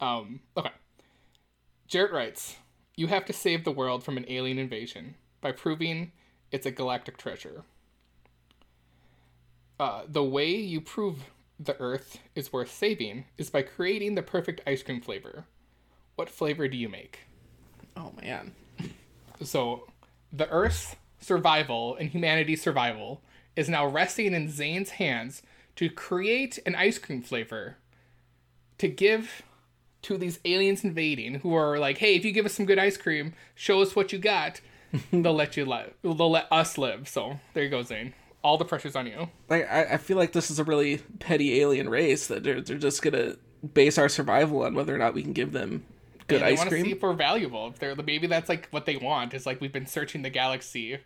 [0.00, 0.72] Um, okay.
[1.86, 2.56] Jarrett writes
[2.96, 6.10] You have to save the world from an alien invasion by proving
[6.50, 7.62] it's a galactic treasure.
[9.78, 14.60] Uh, the way you prove the Earth is worth saving is by creating the perfect
[14.66, 15.44] ice cream flavor.
[16.14, 17.20] What flavor do you make?
[17.96, 18.54] Oh man.
[19.42, 19.86] So,
[20.32, 23.22] the Earth's survival and humanity's survival
[23.54, 25.42] is now resting in Zayne's hands
[25.76, 27.76] to create an ice cream flavor
[28.78, 29.42] to give
[30.02, 32.96] to these aliens invading who are like, hey, if you give us some good ice
[32.96, 34.60] cream, show us what you got,
[35.12, 35.94] they'll let you live.
[36.02, 37.08] They'll let us live.
[37.08, 38.12] So, there you go, Zayne.
[38.46, 39.28] All the pressure's on you.
[39.48, 42.78] Like I, I feel like this is a really petty alien race that they're they're
[42.78, 43.34] just gonna
[43.74, 45.84] base our survival on whether or not we can give them
[46.28, 47.68] good they ice want to see if we're valuable.
[47.68, 49.34] If they're maybe that's like what they want.
[49.34, 50.98] Is like we've been searching the galaxy.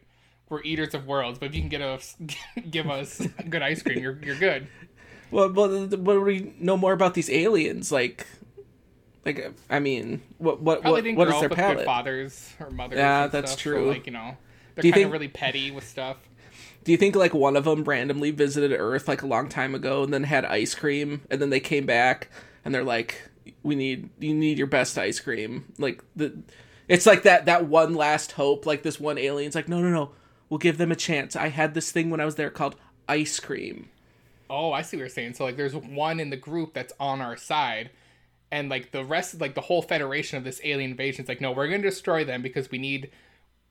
[0.50, 2.16] We're eaters of worlds, but if you can get us,
[2.70, 4.66] give us good ice cream, you're you're good.
[5.30, 7.90] Well, what do we know more about these aliens?
[7.90, 8.26] Like,
[9.24, 11.72] like I mean, what what Probably what, didn't what grow is their up with good
[11.72, 11.86] palate?
[11.86, 12.98] fathers or mothers.
[12.98, 13.84] Yeah, that's stuff, true.
[13.84, 14.36] So like you know,
[14.74, 16.16] they're kind of really petty with stuff.
[16.84, 20.02] Do you think like one of them randomly visited Earth like a long time ago
[20.02, 22.28] and then had ice cream and then they came back
[22.64, 23.28] and they're like,
[23.62, 26.42] "We need you need your best ice cream." Like the,
[26.88, 28.66] it's like that that one last hope.
[28.66, 30.12] Like this one alien's like, "No, no, no,
[30.48, 31.36] we'll give them a chance.
[31.36, 32.76] I had this thing when I was there called
[33.08, 33.90] ice cream."
[34.50, 35.34] Oh, I see what you're saying.
[35.34, 37.90] So like, there's one in the group that's on our side,
[38.50, 41.52] and like the rest, like the whole federation of this alien invasion is like, no,
[41.52, 43.10] we're gonna destroy them because we need,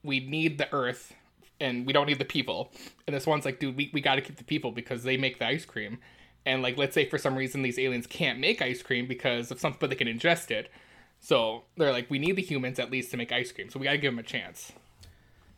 [0.04, 1.14] we need the Earth,
[1.60, 2.72] and we don't need the people.
[3.08, 5.40] And this one's like, dude, we we got to keep the people because they make
[5.40, 6.00] the ice cream,
[6.46, 9.60] and like, let's say for some reason these aliens can't make ice cream because of
[9.60, 10.72] something, but they can ingest it.
[11.20, 13.86] So they're like, we need the humans at least to make ice cream, so we
[13.86, 14.72] got to give them a chance.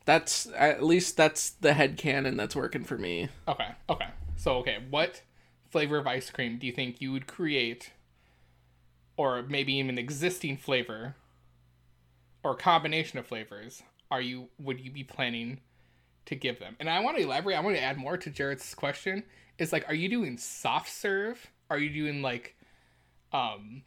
[0.06, 3.30] That's at least that's the head canon that's working for me.
[3.48, 4.08] Okay, okay.
[4.36, 5.22] So, okay, what
[5.70, 7.92] flavor of ice cream do you think you would create,
[9.16, 11.16] or maybe even an existing flavor,
[12.44, 15.60] or combination of flavors, are you would you be planning
[16.32, 16.76] to give them?
[16.80, 17.56] And I want to elaborate.
[17.56, 19.24] I want to add more to Jarrett's question.
[19.60, 21.48] Is like, are you doing soft serve?
[21.70, 22.56] Are you doing like,
[23.32, 23.84] um,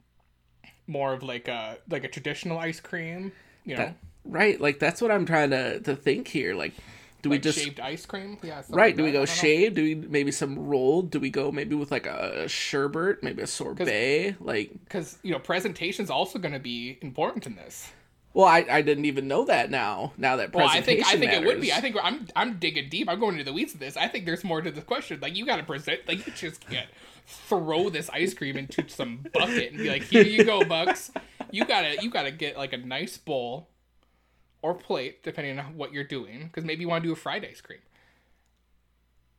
[0.87, 3.33] more of like a like a traditional ice cream?
[3.65, 6.55] You know, That, right, like that's what I'm trying to to think here.
[6.55, 6.75] Like,
[7.23, 8.39] do we just shaved ice cream?
[8.43, 8.63] Yeah.
[8.69, 8.89] right?
[8.89, 9.35] like Do we go don't know.
[9.35, 9.77] shaved?
[9.77, 11.11] Do we maybe some rolled?
[11.11, 14.37] Do we go maybe with like a sherbet, maybe a sorbet?
[14.41, 17.89] Like, because you know presentation's also going to be important in this.
[18.35, 20.13] Well, I I didn't even know that now.
[20.19, 21.73] Now that Well, I think I think it would be.
[21.73, 23.09] I think I'm I'm digging deep.
[23.09, 23.97] I'm going into the weeds of this.
[23.97, 25.21] I think there's more to this question.
[25.21, 26.01] Like you got to present.
[26.09, 26.89] Like you just can't
[27.27, 31.13] throw this ice cream into some bucket and be like, "Here you go, Bucks."
[31.53, 33.69] You gotta you gotta get like a nice bowl
[34.63, 37.45] or plate, depending on what you're doing, because maybe you want to do a fried
[37.45, 37.81] ice cream.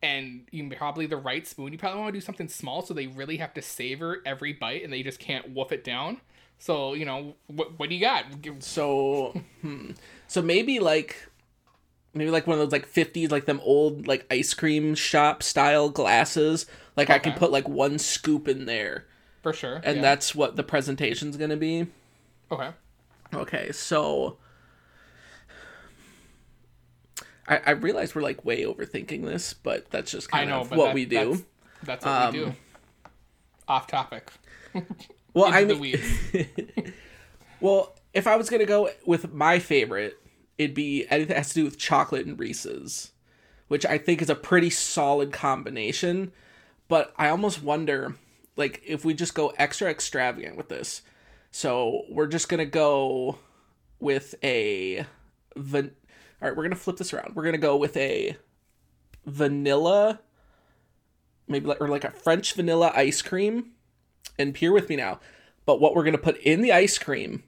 [0.02, 1.72] And you probably the right spoon.
[1.72, 4.84] You probably want to do something small so they really have to savor every bite
[4.84, 6.20] and they just can't wolf it down.
[6.58, 7.78] So you know what?
[7.78, 8.24] What do you got?
[8.60, 9.92] So, hmm.
[10.26, 11.16] so maybe like,
[12.14, 15.88] maybe like one of those like '50s, like them old like ice cream shop style
[15.90, 16.66] glasses.
[16.96, 19.04] Like I can put like one scoop in there,
[19.42, 19.80] For sure.
[19.84, 20.02] and yeah.
[20.02, 21.86] that's what the presentation's gonna be.
[22.50, 22.70] okay.
[23.34, 24.38] Okay, so
[27.48, 30.70] I, I realize we're like way overthinking this, but that's just I kind know, of
[30.70, 31.44] what that- we do.
[31.82, 32.56] That's, that's what we Um, do.
[33.68, 34.30] Off topic.
[35.36, 36.00] Well, I mean,
[37.60, 40.14] well, if I was gonna go with my favorite,
[40.56, 43.12] it'd be anything that has to do with chocolate and Reese's,
[43.68, 46.32] which I think is a pretty solid combination.
[46.88, 48.14] But I almost wonder,
[48.56, 51.02] like, if we just go extra extravagant with this.
[51.50, 53.38] So we're just gonna go
[54.00, 55.04] with a
[55.54, 55.94] van-
[56.40, 57.34] All right, we're gonna flip this around.
[57.36, 58.38] We're gonna go with a
[59.26, 60.20] vanilla,
[61.46, 63.72] maybe like or like a French vanilla ice cream.
[64.38, 65.20] And peer with me now.
[65.64, 67.42] But what we're gonna put in the ice cream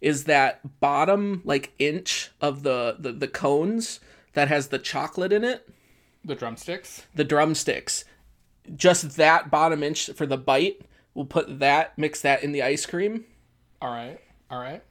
[0.00, 4.00] is that bottom like inch of the the, the cones
[4.34, 5.68] that has the chocolate in it,
[6.24, 7.06] the drumsticks.
[7.14, 8.04] the drumsticks.
[8.74, 10.82] Just that bottom inch for the bite.
[11.14, 13.24] We'll put that, mix that in the ice cream,
[13.80, 14.18] All right.
[14.50, 14.82] All right.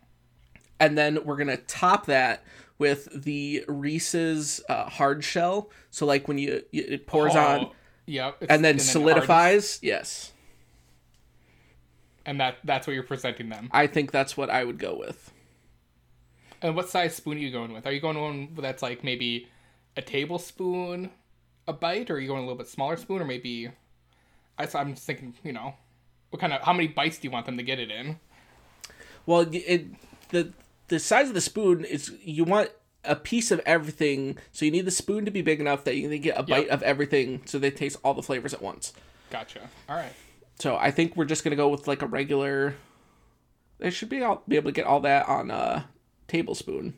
[0.79, 2.43] and then we're gonna top that
[2.77, 5.69] with the Reese's uh, hard shell.
[5.91, 7.71] So like when you, you it pours on Oh,
[8.06, 8.36] Yep.
[8.43, 9.79] it's- and then solidifies.
[9.82, 10.32] Yes,
[12.25, 13.69] And that that's what you're presenting them.
[13.71, 15.31] I think that's what I would go with.
[16.62, 17.86] And what size spoon are you going with?
[17.86, 19.49] Are you going one that's like maybe
[19.97, 21.12] a tablespoon
[21.67, 23.69] a bite, or are you going a little bit smaller spoon, or maybe?
[24.57, 25.73] I, I'm just thinking, you know,
[26.29, 28.19] what kind of how many bites do you want them to get it in?
[29.25, 29.88] Well, it
[30.29, 30.51] the
[30.89, 32.69] the size of the spoon is you want
[33.03, 36.07] a piece of everything, so you need the spoon to be big enough that you
[36.07, 38.93] can get a bite of everything, so they taste all the flavors at once.
[39.29, 39.69] Gotcha.
[39.89, 40.13] All right.
[40.59, 42.75] So I think we're just gonna go with like a regular.
[43.79, 45.89] They should be all, be able to get all that on a
[46.27, 46.95] tablespoon.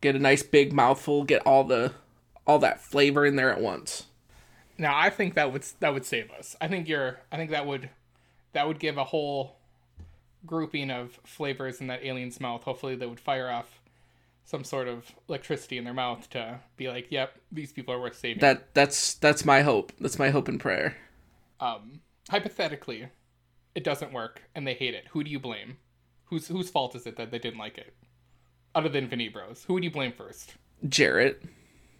[0.00, 1.24] Get a nice big mouthful.
[1.24, 1.92] Get all the
[2.46, 4.06] all that flavor in there at once.
[4.78, 6.56] Now I think that would that would save us.
[6.60, 7.20] I think you're.
[7.30, 7.90] I think that would
[8.52, 9.56] that would give a whole
[10.46, 12.62] grouping of flavors in that alien's mouth.
[12.62, 13.80] Hopefully, they would fire off
[14.44, 18.16] some sort of electricity in their mouth to be like, "Yep, these people are worth
[18.16, 19.92] saving." That that's that's my hope.
[20.00, 20.96] That's my hope and prayer.
[21.60, 23.08] Um, hypothetically,
[23.74, 25.06] it doesn't work and they hate it.
[25.10, 25.78] Who do you blame?
[26.26, 27.94] Whose whose fault is it that they didn't like it?
[28.74, 30.54] Other than Vinny Bros, who would you blame first?
[30.88, 31.42] Jarrett.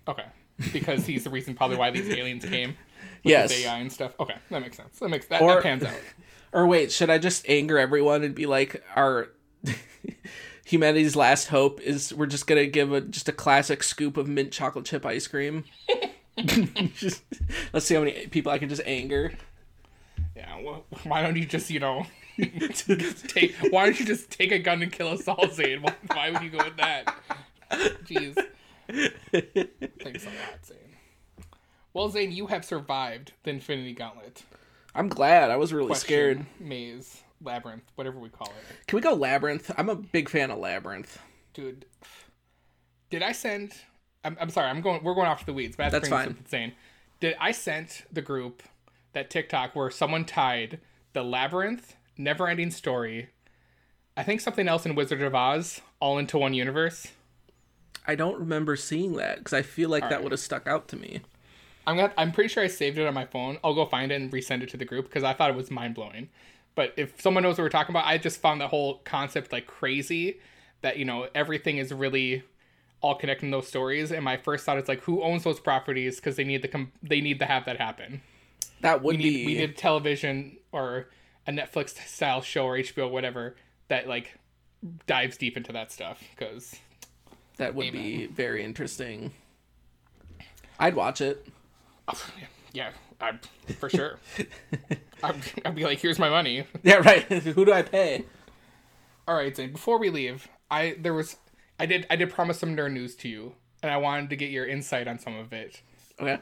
[0.07, 0.27] Okay,
[0.73, 2.71] because he's the reason probably why these aliens came.
[3.25, 3.53] With Yes.
[3.53, 4.13] AI and stuff.
[4.21, 4.99] Okay, that makes sense.
[4.99, 5.95] That makes that, Or- that pans out.
[6.53, 9.29] Or wait, should I just anger everyone and be like, our
[10.65, 14.51] humanity's last hope is we're just gonna give a just a classic scoop of mint
[14.53, 15.65] chocolate chip ice cream.
[16.95, 17.23] just,
[17.73, 19.33] let's see how many people I can just anger.
[21.05, 22.07] Why don't you just, you know,
[22.39, 23.55] take?
[23.71, 25.83] Why don't you just take a gun and kill us all, Zayne?
[25.83, 27.15] Why, why would you go with that?
[28.05, 28.35] Jeez.
[30.03, 30.77] Thanks a lot, Zayne.
[31.93, 34.43] Well, Zayne, you have survived the Infinity Gauntlet.
[34.95, 35.51] I'm glad.
[35.51, 36.47] I was really Question, scared.
[36.61, 39.71] Maze, labyrinth, whatever we call it, Can we go labyrinth?
[39.77, 41.19] I'm a big fan of labyrinth.
[41.55, 41.87] dude.
[43.11, 43.73] Did I send?
[44.25, 44.69] I'm, I'm sorry.
[44.69, 45.03] I'm going.
[45.03, 45.77] We're going off to the weeds.
[45.77, 46.73] But I have to That's bring this fine.
[47.21, 48.63] Did I sent the group
[49.13, 50.81] that TikTok where someone tied
[51.13, 53.31] the labyrinth, never-ending story,
[54.17, 57.09] I think something else in Wizard of Oz, all into one universe?
[58.07, 60.23] I don't remember seeing that because I feel like that right.
[60.23, 61.21] would have stuck out to me.
[61.87, 63.59] I'm gonna, I'm pretty sure I saved it on my phone.
[63.63, 65.71] I'll go find it and resend it to the group because I thought it was
[65.71, 66.29] mind blowing.
[66.75, 69.67] But if someone knows what we're talking about, I just found that whole concept like
[69.67, 70.41] crazy.
[70.83, 72.45] That you know everything is really
[73.01, 74.11] all connecting those stories.
[74.11, 76.17] And my first thought is like, who owns those properties?
[76.17, 78.23] Because they need to come, they need to have that happen.
[78.81, 81.09] That would We be need we need television or
[81.47, 83.57] a Netflix style show or HBO whatever
[83.89, 84.39] that like
[85.07, 86.77] dives deep into that stuff because
[87.57, 89.33] that would be very interesting.
[90.79, 91.47] I'd watch it.
[92.73, 93.33] yeah, I,
[93.79, 94.19] for sure.
[95.23, 96.65] I'd, I'd be like, here's my money.
[96.85, 97.23] Yeah, right.
[97.33, 98.25] Who do I pay?
[99.27, 99.73] All right, Zayne.
[99.73, 101.37] Before we leave, I there was
[101.79, 104.51] I did I did promise some nerd news to you, and I wanted to get
[104.51, 105.83] your insight on some of it.
[106.21, 106.39] Okay.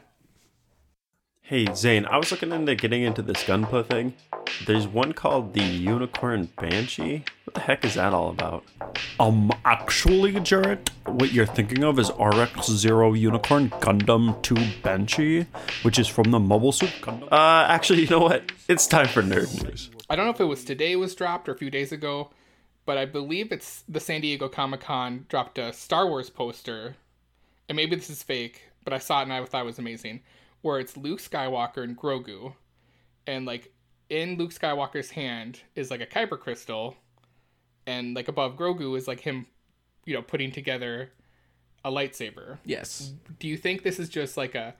[1.47, 4.13] Hey Zayne, I was looking into getting into this Gunpla thing.
[4.65, 7.23] There's one called the Unicorn Banshee.
[7.45, 8.65] What the heck is that all about?
[9.17, 15.45] Um, actually, Jarrett, what you're thinking of is RX Zero Unicorn Gundam 2 Banshee,
[15.83, 17.31] which is from the Mobile Suit Gundam.
[17.31, 18.51] Uh, actually, you know what?
[18.67, 19.89] It's time for nerd news.
[20.09, 22.29] I don't know if it was today it was dropped or a few days ago,
[22.85, 26.97] but I believe it's the San Diego Comic Con dropped a Star Wars poster,
[27.69, 30.23] and maybe this is fake, but I saw it and I thought it was amazing,
[30.61, 32.53] where it's Luke Skywalker and Grogu,
[33.25, 33.71] and like
[34.09, 36.95] in Luke Skywalker's hand is like a kyber crystal,
[37.85, 39.45] and like above Grogu is like him,
[40.05, 41.11] you know, putting together
[41.85, 42.57] a lightsaber.
[42.65, 43.13] Yes.
[43.39, 44.75] do you think this is just like a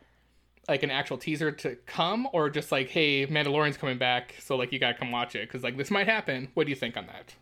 [0.68, 4.74] like an actual teaser to come or just like hey mandalorian's coming back so like
[4.74, 7.06] you gotta come watch it because like this might happen what do you think on
[7.08, 7.34] that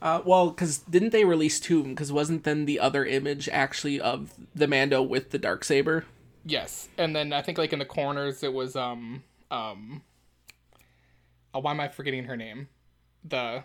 [0.00, 1.82] Uh, well, because didn't they release two?
[1.84, 6.06] Because wasn't then the other image actually of the Mando with the dark saber?
[6.44, 10.02] Yes, and then I think like in the corners it was um um.
[11.52, 12.68] Oh, why am I forgetting her name?
[13.24, 13.64] The.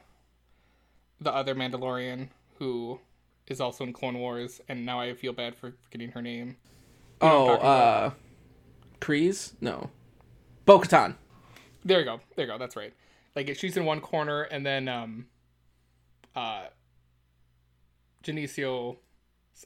[1.22, 2.28] The other Mandalorian
[2.60, 3.00] who
[3.48, 6.58] is also in Clone Wars, and now I feel bad for forgetting her name.
[7.22, 8.04] You know Oh, what I'm talking about.
[8.04, 8.12] uh,
[9.00, 9.54] Kreese?
[9.62, 9.90] No,
[10.66, 11.16] Bo Katan.
[11.86, 12.20] There you go.
[12.36, 12.58] There you go.
[12.58, 12.94] That's right.
[13.36, 15.28] Like she's in one corner, and then um,
[16.36, 16.66] uh,
[18.24, 18.98] Genesio,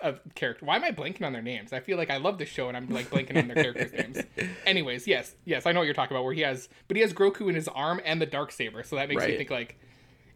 [0.01, 0.65] uh, character.
[0.65, 1.73] Why am I blanking on their names?
[1.73, 4.19] I feel like I love this show, and I'm like blanking on their characters' names.
[4.65, 6.23] Anyways, yes, yes, I know what you're talking about.
[6.25, 8.95] Where he has, but he has Grogu in his arm and the dark saber, so
[8.97, 9.79] that makes me think like,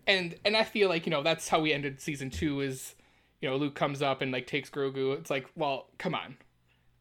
[0.08, 2.96] and and I feel like you know that's how we ended season two is,
[3.42, 5.18] you know, Luke comes up and like takes Grogu.
[5.18, 6.38] It's like, well, come on.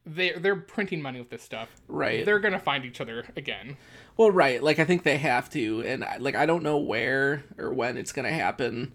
[0.05, 1.69] They they're printing money with this stuff.
[1.87, 2.25] Right.
[2.25, 3.77] They're gonna find each other again.
[4.17, 4.61] Well, right.
[4.63, 7.97] Like I think they have to, and I- like I don't know where or when
[7.97, 8.93] it's gonna happen,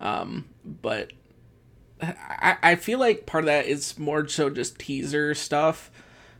[0.00, 1.12] um, but
[2.02, 5.90] I I feel like part of that is more so just teaser stuff.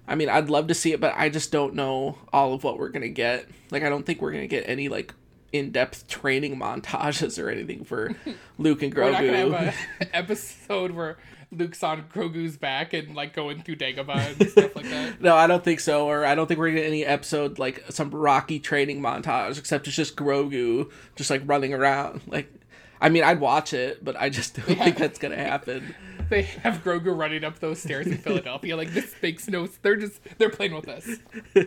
[0.09, 2.79] I mean, I'd love to see it, but I just don't know all of what
[2.79, 3.49] we're gonna get.
[3.71, 5.15] Like, I don't think we're gonna get any like
[5.53, 8.15] in-depth training montages or anything for
[8.59, 9.05] Luke and Grogu.
[9.05, 9.21] We're not
[9.51, 11.19] gonna have an episode where
[11.53, 15.21] Luke's on Grogu's back and like going through Dagobah and stuff like that.
[15.21, 16.07] No, I don't think so.
[16.07, 19.87] Or I don't think we're gonna get any episode like some Rocky training montage, except
[19.87, 22.23] it's just Grogu just like running around.
[22.27, 22.53] Like,
[23.01, 25.95] I mean, I'd watch it, but I just don't think that's gonna happen.
[26.31, 28.77] They have Grogu running up those stairs in Philadelphia.
[28.77, 29.67] Like this makes no.
[29.83, 31.09] They're just they're playing with us.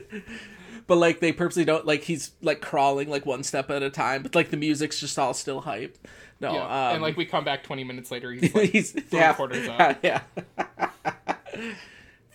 [0.88, 4.24] But like, they purposely don't like he's like crawling like one step at a time,
[4.24, 5.98] but like the music's just all still hype.
[6.41, 6.63] No, Yeah.
[6.63, 8.32] um, and like we come back 20 minutes later.
[8.32, 10.00] He's like, he's three half, quarters up.
[10.04, 10.22] yeah.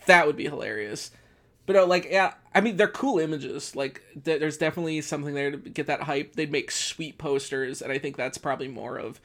[0.07, 1.11] that would be hilarious.
[1.69, 3.75] But no, like, yeah, I mean, they're cool images.
[3.75, 6.33] Like, th- there's definitely something there to get that hype.
[6.35, 9.21] They'd make sweet posters, and I think that's probably more of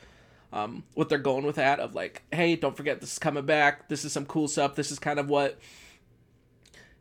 [0.53, 1.81] um, what they're going with that.
[1.81, 3.89] Of like, hey, don't forget this is coming back.
[3.89, 4.75] This is some cool stuff.
[4.75, 5.59] This is kind of what.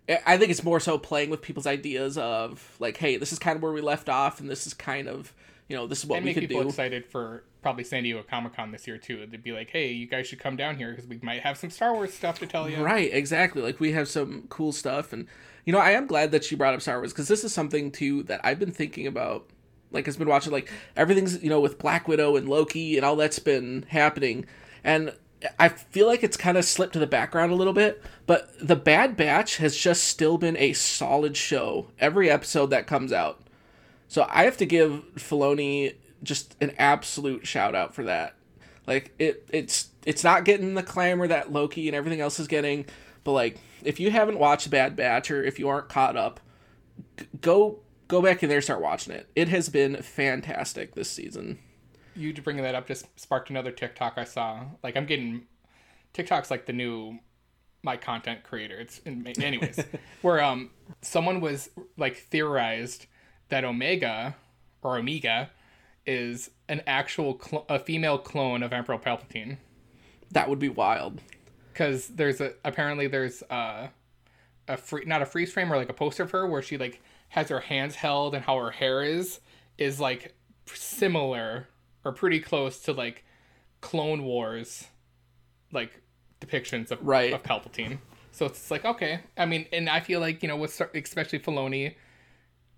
[0.07, 3.37] I- I think it's more so playing with people's ideas of like, hey, this is
[3.39, 5.33] kind of where we left off, and this is kind of,
[5.67, 6.69] you know, this is what and we make could people do.
[6.69, 9.25] excited for probably San Diego Comic Con this year too.
[9.25, 11.71] They'd be like, "Hey, you guys should come down here because we might have some
[11.71, 13.61] Star Wars stuff to tell you." Right, exactly.
[13.61, 15.27] Like we have some cool stuff, and
[15.65, 17.91] you know, I am glad that she brought up Star Wars because this is something
[17.91, 19.49] too that I've been thinking about.
[19.91, 23.15] Like, has been watching like everything's you know with Black Widow and Loki and all
[23.15, 24.45] that's been happening,
[24.83, 25.13] and
[25.59, 28.01] I feel like it's kind of slipped to the background a little bit.
[28.25, 33.11] But the Bad Batch has just still been a solid show every episode that comes
[33.11, 33.41] out.
[34.07, 38.35] So I have to give Filoni just an absolute shout out for that.
[38.87, 42.85] Like it it's it's not getting the clamor that Loki and everything else is getting,
[43.23, 46.39] but like if you haven't watched Bad Batch or if you aren't caught up,
[47.17, 49.29] g- go go back in there and start watching it.
[49.35, 51.59] It has been fantastic this season.
[52.15, 54.65] you bringing that up just sparked another TikTok I saw.
[54.83, 55.45] Like I'm getting
[56.13, 57.19] TikTok's like the new
[57.83, 58.79] my content creator.
[58.79, 59.79] It's anyways
[60.21, 63.05] where um someone was like theorized
[63.49, 64.35] that Omega
[64.81, 65.49] or Omega
[66.05, 69.57] is an actual cl- a female clone of Emperor Palpatine
[70.31, 71.21] That would be wild.
[71.71, 73.89] because there's a apparently there's a
[74.67, 77.01] a free not a freeze frame or like a poster of her where she like
[77.29, 79.39] has her hands held and how her hair is
[79.77, 80.33] is like
[80.65, 81.67] similar
[82.05, 83.23] or pretty close to like
[83.81, 84.87] Clone Wars
[85.71, 86.01] like
[86.39, 87.33] depictions of Right.
[87.33, 87.97] of Palpatine.
[88.31, 91.95] So it's like okay, I mean, and I feel like you know with especially Filoni,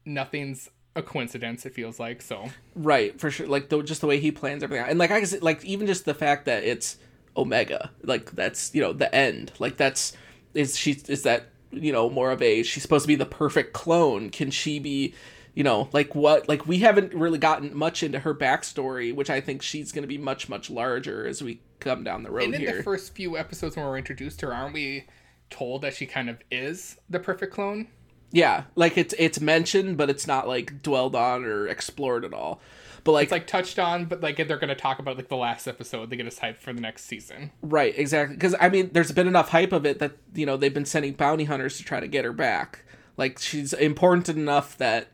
[0.05, 1.65] nothing's a coincidence.
[1.65, 2.49] It feels like so.
[2.75, 3.47] Right, for sure.
[3.47, 4.89] Like the, just the way he plans everything out.
[4.89, 6.97] And like I said, like even just the fact that it's
[7.37, 9.51] Omega, like that's you know the end.
[9.59, 10.13] Like that's
[10.53, 13.73] is she is that you know more of a she's supposed to be the perfect
[13.73, 14.29] clone?
[14.29, 15.13] Can she be?
[15.53, 16.49] You know, like what?
[16.49, 20.07] Like we haven't really gotten much into her backstory, which I think she's going to
[20.07, 22.77] be much much larger as we come down the road And in here.
[22.77, 25.05] the first few episodes when we're introduced to her, aren't we
[25.49, 27.87] told that she kind of is the perfect clone?
[28.31, 32.61] Yeah, like it's it's mentioned, but it's not like dwelled on or explored at all.
[33.03, 35.67] But like It's like touched on, but like they're gonna talk about like the last
[35.67, 36.09] episode.
[36.09, 37.51] They get us hyped for the next season.
[37.61, 38.35] Right, exactly.
[38.35, 41.13] Because I mean, there's been enough hype of it that you know they've been sending
[41.13, 42.83] bounty hunters to try to get her back.
[43.15, 45.09] Like she's important enough that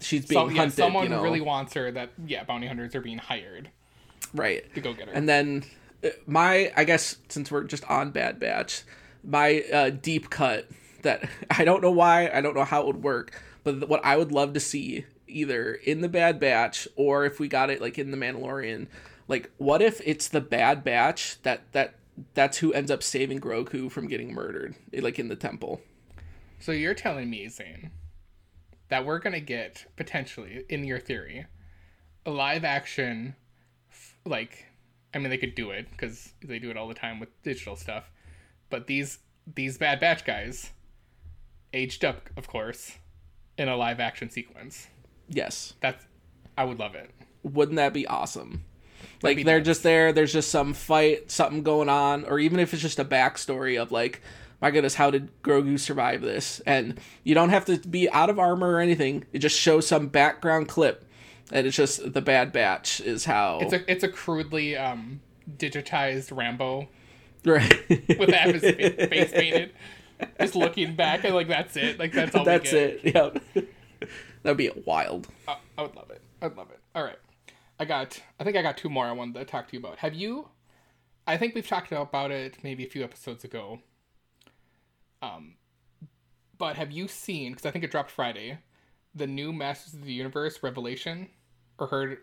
[0.00, 0.76] she's being So yeah, hunted.
[0.76, 1.22] someone you know?
[1.22, 1.90] really wants her.
[1.90, 3.70] That yeah, bounty hunters are being hired
[4.32, 4.72] right.
[4.74, 5.14] to go get her.
[5.14, 5.64] And then
[6.04, 8.82] uh, my, I guess since we're just on Bad Batch,
[9.22, 10.68] my uh, deep cut
[11.04, 14.16] that I don't know why, I don't know how it would work, but what I
[14.16, 17.98] would love to see either in the Bad Batch or if we got it like
[17.98, 18.88] in the Mandalorian,
[19.28, 21.94] like what if it's the Bad Batch that that
[22.34, 25.80] that's who ends up saving Grogu from getting murdered, like in the temple.
[26.60, 27.90] so you're telling me, Zayne,
[28.88, 31.46] that we're gonna get potentially, in your theory,
[32.26, 33.34] a live action
[34.24, 34.66] like
[35.12, 37.76] I mean they could do it because they do it all the time with digital
[37.76, 38.10] stuff,
[38.70, 39.18] but these
[39.52, 40.70] these Bad Batch guys
[41.74, 42.98] aged up, of course,
[43.58, 44.88] in a live action sequence.
[45.28, 45.74] Yes.
[45.80, 46.04] That's
[46.56, 47.10] I would love it.
[47.42, 48.64] Wouldn't that be awesome?
[49.22, 49.66] Like be they're nice.
[49.66, 50.12] just there.
[50.12, 53.92] There's just some fight, something going on, or even if it's just a backstory of
[53.92, 54.22] like,
[54.60, 56.60] my goodness, how did Grogu survive this?
[56.60, 59.24] And you don't have to be out of armor or anything.
[59.32, 61.04] It just shows some background clip,
[61.52, 63.58] and it's just the Bad Batch is how.
[63.60, 65.20] It's a it's a crudely um,
[65.56, 66.88] digitized Rambo
[67.44, 67.84] right.
[68.18, 69.72] with half his face painted,
[70.40, 71.98] just looking back and like that's it.
[71.98, 72.44] Like that's all.
[72.44, 73.04] That's we get.
[73.04, 73.14] it.
[73.14, 73.68] Yep.
[74.42, 75.28] That'd be wild.
[75.48, 76.22] I, I would love it.
[76.42, 76.80] I'd love it.
[76.94, 77.18] All right.
[77.78, 78.20] I got.
[78.38, 79.98] I think I got two more I wanted to talk to you about.
[79.98, 80.48] Have you?
[81.26, 83.80] I think we've talked about it maybe a few episodes ago.
[85.22, 85.54] Um,
[86.58, 87.52] but have you seen?
[87.52, 88.58] Because I think it dropped Friday.
[89.14, 91.28] The new Masters of the Universe Revelation,
[91.78, 92.18] or heard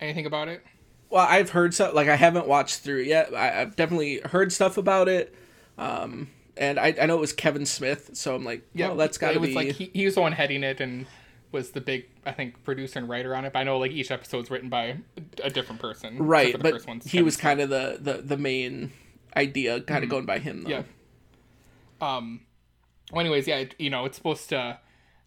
[0.00, 0.64] anything about it?
[1.10, 3.34] Well, I've heard so like I haven't watched through it yet.
[3.34, 5.34] I, I've definitely heard stuff about it.
[5.78, 9.18] Um, and I, I know it was Kevin Smith, so I'm like, yeah, well, that's
[9.18, 9.54] got to it was be.
[9.54, 11.06] like he, he was the one heading it and
[11.50, 13.52] was the big I think producer and writer on it.
[13.52, 14.96] But I know like each episode's written by
[15.42, 16.18] a different person.
[16.18, 17.42] right, the but first one's he was Smith.
[17.42, 18.92] kind of the, the the main
[19.36, 20.64] idea, kind of going by him.
[20.64, 20.70] Though.
[20.70, 20.82] Yeah.
[22.00, 22.40] Um.
[23.10, 24.78] Well, anyways, yeah, it, you know, it's supposed to,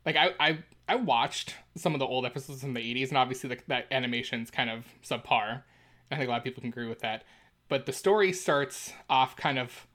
[0.06, 0.58] like, I I
[0.88, 4.50] I watched some of the old episodes in the '80s, and obviously like that animation's
[4.52, 5.64] kind of subpar.
[6.12, 7.24] I think a lot of people can agree with that.
[7.68, 9.88] But the story starts off kind of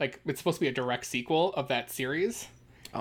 [0.00, 2.48] like it's supposed to be a direct sequel of that series.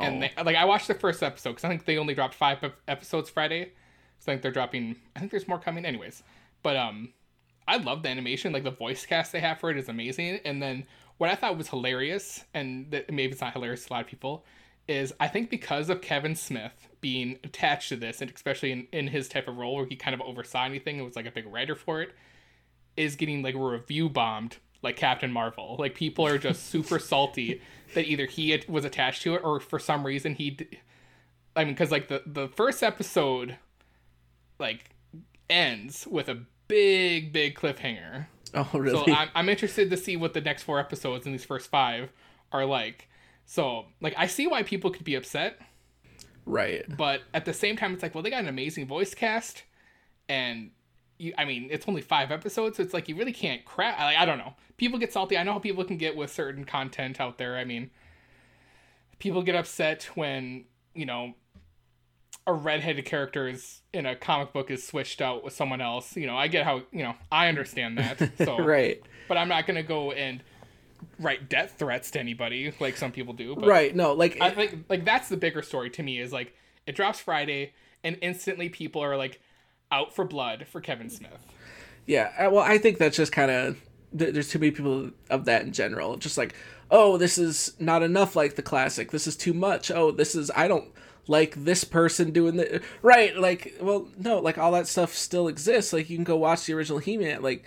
[0.01, 2.63] And they, like I watched the first episode because I think they only dropped five
[2.63, 3.73] ep- episodes Friday.
[4.19, 4.95] So I think they're dropping.
[5.15, 6.23] I think there's more coming, anyways.
[6.63, 7.13] But um,
[7.67, 8.53] I love the animation.
[8.53, 10.39] Like the voice cast they have for it is amazing.
[10.45, 10.85] And then
[11.17, 14.07] what I thought was hilarious, and that maybe it's not hilarious to a lot of
[14.07, 14.45] people,
[14.87, 19.07] is I think because of Kevin Smith being attached to this, and especially in, in
[19.07, 21.45] his type of role where he kind of oversaw anything and was like a big
[21.45, 22.15] writer for it,
[22.97, 25.77] is getting like review bombed like Captain Marvel.
[25.79, 27.61] Like people are just super salty
[27.95, 30.51] that either he was attached to it or for some reason he.
[30.51, 30.79] D-
[31.55, 33.57] I mean, because like the the first episode,
[34.59, 34.91] like
[35.49, 38.27] ends with a big big cliffhanger.
[38.53, 39.11] Oh, really?
[39.11, 39.17] So?
[39.17, 42.11] I'm I'm interested to see what the next four episodes in these first five
[42.51, 43.07] are like.
[43.45, 45.59] So like I see why people could be upset,
[46.45, 46.85] right.
[46.97, 49.63] but at the same time it's like well they got an amazing voice cast,
[50.29, 50.71] and
[51.17, 53.99] you I mean it's only five episodes so it's like you really can't crap.
[53.99, 54.53] Like, I don't know.
[54.77, 55.37] People get salty.
[55.37, 57.55] I know how people can get with certain content out there.
[57.57, 57.91] I mean,
[59.19, 61.35] people get upset when you know
[62.45, 66.15] a redheaded character is in a comic book is switched out with someone else.
[66.17, 68.31] You know, I get how you know I understand that.
[68.37, 69.01] So Right.
[69.27, 70.43] but I'm not gonna go and
[71.19, 73.55] write death threats to anybody like some people do.
[73.55, 73.95] But Right.
[73.95, 76.53] No, like I think like that's the bigger story to me is like
[76.85, 79.39] it drops Friday and instantly people are like
[79.91, 81.45] out for blood for Kevin Smith.
[82.05, 83.81] Yeah, uh, well, I think that's just kind of
[84.13, 86.17] there's too many people of that in general.
[86.17, 86.53] Just like,
[86.91, 89.11] oh, this is not enough like the classic.
[89.11, 89.91] This is too much.
[89.91, 90.91] Oh, this is I don't
[91.27, 93.35] like this person doing the right.
[93.37, 95.93] Like, well, no, like all that stuff still exists.
[95.93, 97.41] Like you can go watch the original He-Man.
[97.41, 97.65] Like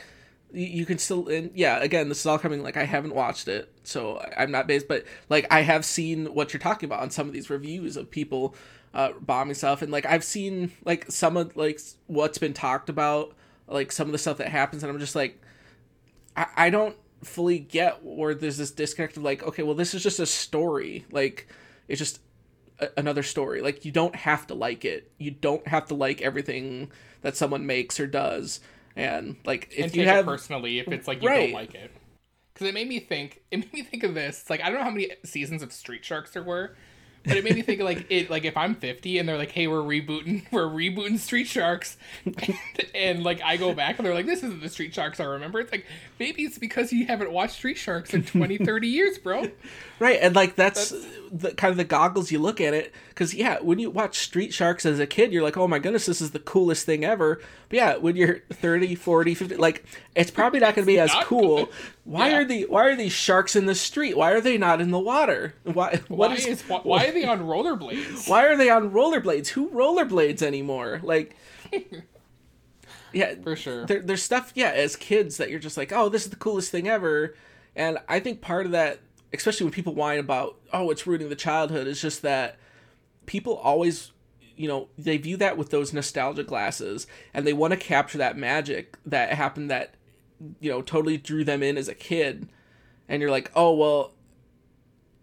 [0.52, 1.78] you, you can still and yeah.
[1.78, 2.62] Again, this is all coming.
[2.62, 4.88] Like I haven't watched it, so I'm not based.
[4.88, 8.10] But like I have seen what you're talking about on some of these reviews of
[8.10, 8.54] people
[8.96, 13.32] uh, bombing stuff, and like I've seen like some of like what's been talked about
[13.68, 15.42] like some of the stuff that happens and i'm just like
[16.36, 16.94] i, I don't
[17.24, 21.04] fully get where there's this disconnect of like okay well this is just a story
[21.10, 21.48] like
[21.88, 22.20] it's just
[22.78, 26.22] a, another story like you don't have to like it you don't have to like
[26.22, 26.92] everything
[27.22, 28.60] that someone makes or does
[28.94, 31.46] and like if and you have personally if it's like you Right.
[31.46, 31.90] don't like it.
[32.54, 33.42] Because it made me think.
[33.50, 34.40] It made me think of this.
[34.42, 36.76] It's like I don't know how many seasons of Street Sharks there were,
[37.26, 38.30] but it made me think like it.
[38.30, 42.58] Like if I'm 50 and they're like, "Hey, we're rebooting, we're rebooting Street Sharks," and,
[42.94, 45.60] and, like I go back and they're like, "This isn't the Street Sharks I remember."
[45.60, 45.86] It's like
[46.18, 49.50] maybe it's because you haven't watched Street Sharks in 20, 30 years, bro.
[49.98, 50.94] Right, and like that's,
[51.32, 54.52] the kind of the goggles you look at it because yeah, when you watch Street
[54.52, 57.40] Sharks as a kid, you're like, oh my goodness, this is the coolest thing ever.
[57.68, 61.12] But yeah, when you're 30, 40, 50, like it's probably not going to be as
[61.24, 61.64] cool.
[61.66, 61.74] good.
[62.06, 62.36] Why Yeah.
[62.38, 64.16] are the why are these sharks in the street?
[64.16, 65.54] Why are they not in the water?
[65.64, 68.28] Why what Why is, is why, why are they on rollerblades?
[68.28, 69.48] why are they on rollerblades?
[69.48, 71.00] Who rollerblades anymore?
[71.02, 71.34] Like
[73.12, 73.86] yeah, For sure.
[73.86, 76.70] there, there's stuff yeah as kids that you're just like oh this is the coolest
[76.70, 77.34] thing ever
[77.74, 79.00] and i think part of that
[79.32, 82.56] especially when people whine about oh it's ruining the childhood is just that
[83.26, 84.12] people always
[84.56, 88.36] you know they view that with those nostalgia glasses and they want to capture that
[88.36, 89.94] magic that happened that
[90.60, 92.48] you know totally drew them in as a kid
[93.08, 94.12] and you're like oh well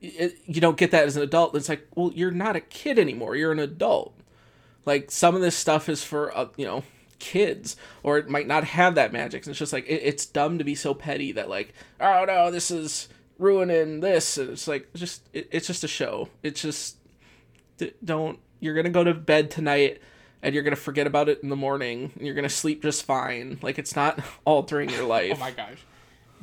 [0.01, 2.97] it, you don't get that as an adult it's like well you're not a kid
[2.99, 4.13] anymore you're an adult
[4.85, 6.83] like some of this stuff is for uh, you know
[7.23, 9.47] kids or it might not have that magic.
[9.47, 12.69] It's just like it, it's dumb to be so petty that like oh no this
[12.69, 13.07] is
[13.39, 14.37] ruining this.
[14.37, 16.29] And it's like just it, it's just a show.
[16.43, 16.97] It's just
[18.03, 20.01] don't you're gonna go to bed tonight
[20.43, 23.57] and you're gonna forget about it in the morning and you're gonna sleep just fine.
[23.63, 25.33] Like it's not altering your life.
[25.37, 25.79] Oh my gosh.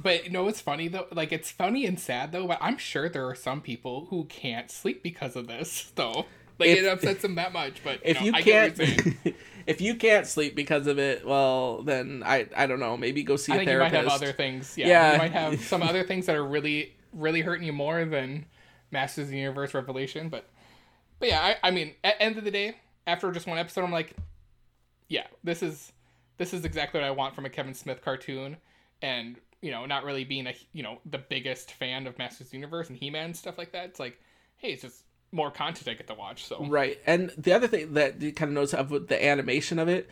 [0.03, 1.07] But you know what's funny though?
[1.13, 4.71] Like it's funny and sad though, but I'm sure there are some people who can't
[4.71, 6.27] sleep because of this though.
[6.59, 7.85] Like If- it upsets them that much.
[7.85, 8.79] But if know, you I can't
[9.67, 13.37] if you can't sleep because of it, well then I I don't know, maybe go
[13.37, 13.93] see I a think you therapist.
[13.95, 14.77] might have other things.
[14.79, 15.13] Yeah, Yeah.
[15.13, 18.47] you might have some other things that are really, really hurting you more than
[18.91, 20.29] Masters of the Universe Revelation.
[20.31, 20.47] But,
[21.19, 22.77] but yeah, I, I mean, at end of the day,
[23.07, 24.15] after just one episode, I'm like,
[25.09, 25.93] yeah, this is
[26.39, 28.57] this is exactly what I want from a Kevin Smith cartoon,
[29.03, 32.55] and you know, not really being a you know the biggest fan of Masters of
[32.55, 33.87] Universe and He Man and stuff like that.
[33.87, 34.19] It's like,
[34.57, 36.45] hey, it's just more content I get to watch.
[36.45, 36.99] So Right.
[37.07, 40.09] And the other thing that you kind of notice of the animation of it,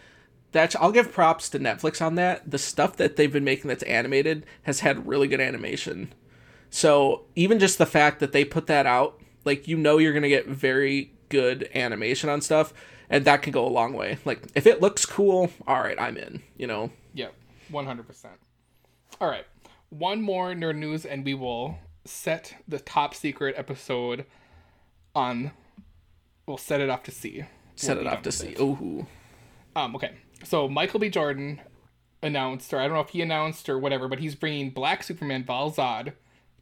[0.53, 2.51] that I'll give props to Netflix on that.
[2.51, 6.13] The stuff that they've been making that's animated has had really good animation.
[6.71, 10.29] So even just the fact that they put that out, like you know you're gonna
[10.29, 12.73] get very good animation on stuff,
[13.11, 14.19] and that can go a long way.
[14.25, 16.43] Like if it looks cool, all right, I'm in.
[16.57, 16.91] You know.
[17.15, 17.35] Yep,
[17.71, 18.35] one hundred percent.
[19.21, 19.47] All right,
[19.91, 24.25] one more nerd news, and we will set the top secret episode
[25.15, 25.53] on.
[26.47, 27.45] We'll set it off to see.
[27.77, 28.55] Set We'll it off to see.
[28.61, 29.07] Ooh.
[29.77, 29.95] Um.
[29.97, 30.13] Okay.
[30.45, 31.11] So Michael B.
[31.11, 31.61] Jordan
[32.23, 35.45] announced, or I don't know if he announced or whatever, but he's bringing Black Superman
[35.45, 36.13] Val Zod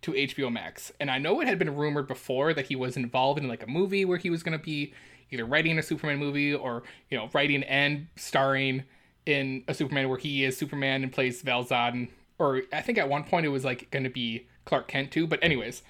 [0.02, 0.92] to HBO Max.
[1.00, 3.66] And I know it had been rumored before that he was involved in like a
[3.66, 4.92] movie where he was going to be
[5.30, 8.84] either writing a Superman movie or you know writing and starring
[9.26, 12.96] in a Superman where he is Superman and plays Val Zod, and, or I think
[12.96, 15.26] at one point it was like going to be Clark Kent too.
[15.26, 15.82] But anyways,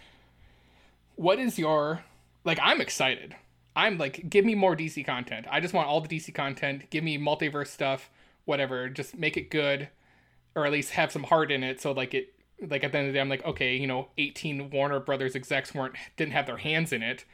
[1.17, 2.03] what is your
[2.45, 2.59] like?
[2.63, 3.37] I'm excited.
[3.75, 5.47] I'm like, give me more DC content.
[5.51, 6.89] I just want all the DC content.
[6.89, 8.09] Give me multiverse stuff,
[8.47, 8.89] whatever.
[8.89, 9.91] Just make it good,
[10.55, 11.83] or at least have some heart in it.
[11.83, 14.09] So like it, like at the end of the day, I'm like, okay, you know,
[14.19, 17.25] 18 Warner Brothers execs weren't didn't have their hands in it,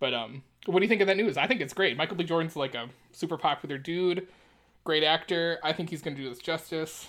[0.00, 1.36] but um, what do you think of that news?
[1.36, 1.96] I think it's great.
[1.96, 2.24] Michael B.
[2.24, 4.26] Jordan's like a super popular dude,
[4.84, 5.58] great actor.
[5.62, 7.08] I think he's gonna do this justice,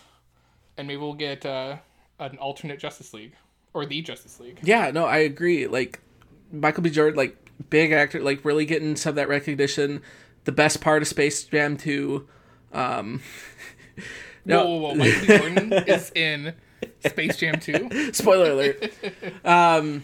[0.77, 1.77] and maybe we'll get uh,
[2.19, 3.33] an alternate Justice League
[3.73, 4.59] or the Justice League.
[4.63, 5.67] Yeah, no, I agree.
[5.67, 5.99] Like
[6.51, 6.89] Michael B.
[6.89, 7.37] Jordan, like
[7.69, 10.01] big actor, like really getting some of that recognition.
[10.45, 12.27] The best part of Space Jam 2.
[12.73, 13.21] Um,
[14.45, 14.95] Whoa, whoa, whoa!
[14.95, 15.37] Michael B.
[15.37, 16.53] Jordan is in
[17.09, 18.11] Space Jam 2.
[18.13, 18.93] spoiler alert.
[19.45, 20.03] um,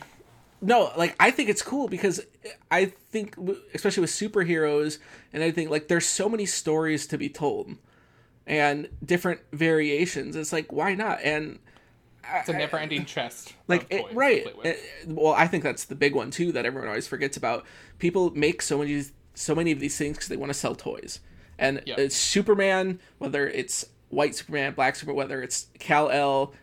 [0.62, 2.22] no, like I think it's cool because
[2.70, 3.36] I think,
[3.74, 4.98] especially with superheroes
[5.34, 7.76] and everything, like there's so many stories to be told
[8.46, 10.36] and different variations.
[10.36, 11.20] It's like why not?
[11.24, 11.60] And
[12.34, 13.54] It's a never-ending chest.
[13.68, 17.08] like it, right it- well i think that's the big one too that everyone always
[17.08, 17.66] forgets about
[17.98, 21.22] people make so many so many of these things because they want to sell toys
[21.58, 21.96] and Yeah.
[21.98, 26.54] it's superman whether it's white superman black superman whether it's Kal-El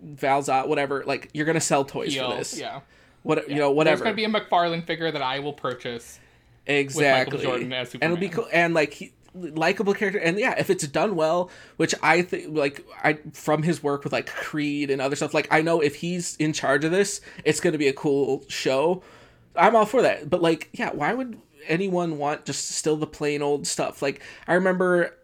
[0.00, 2.80] Val Zod whatever like you're gonna sell toys Heel, for this yeah.
[3.22, 4.04] what you know whatever.
[4.04, 6.18] There's to be a McFarlane figure that I will purchase.
[6.66, 10.70] exactly Jordan as and it'll be cool and like he likable character and yeah if
[10.70, 15.00] it's done well which i think like i from his work with like creed and
[15.00, 17.88] other stuff like i know if he's in charge of this it's going to be
[17.88, 19.02] a cool show
[19.54, 23.42] i'm all for that but like yeah why would anyone want just still the plain
[23.42, 25.14] old stuff like i remember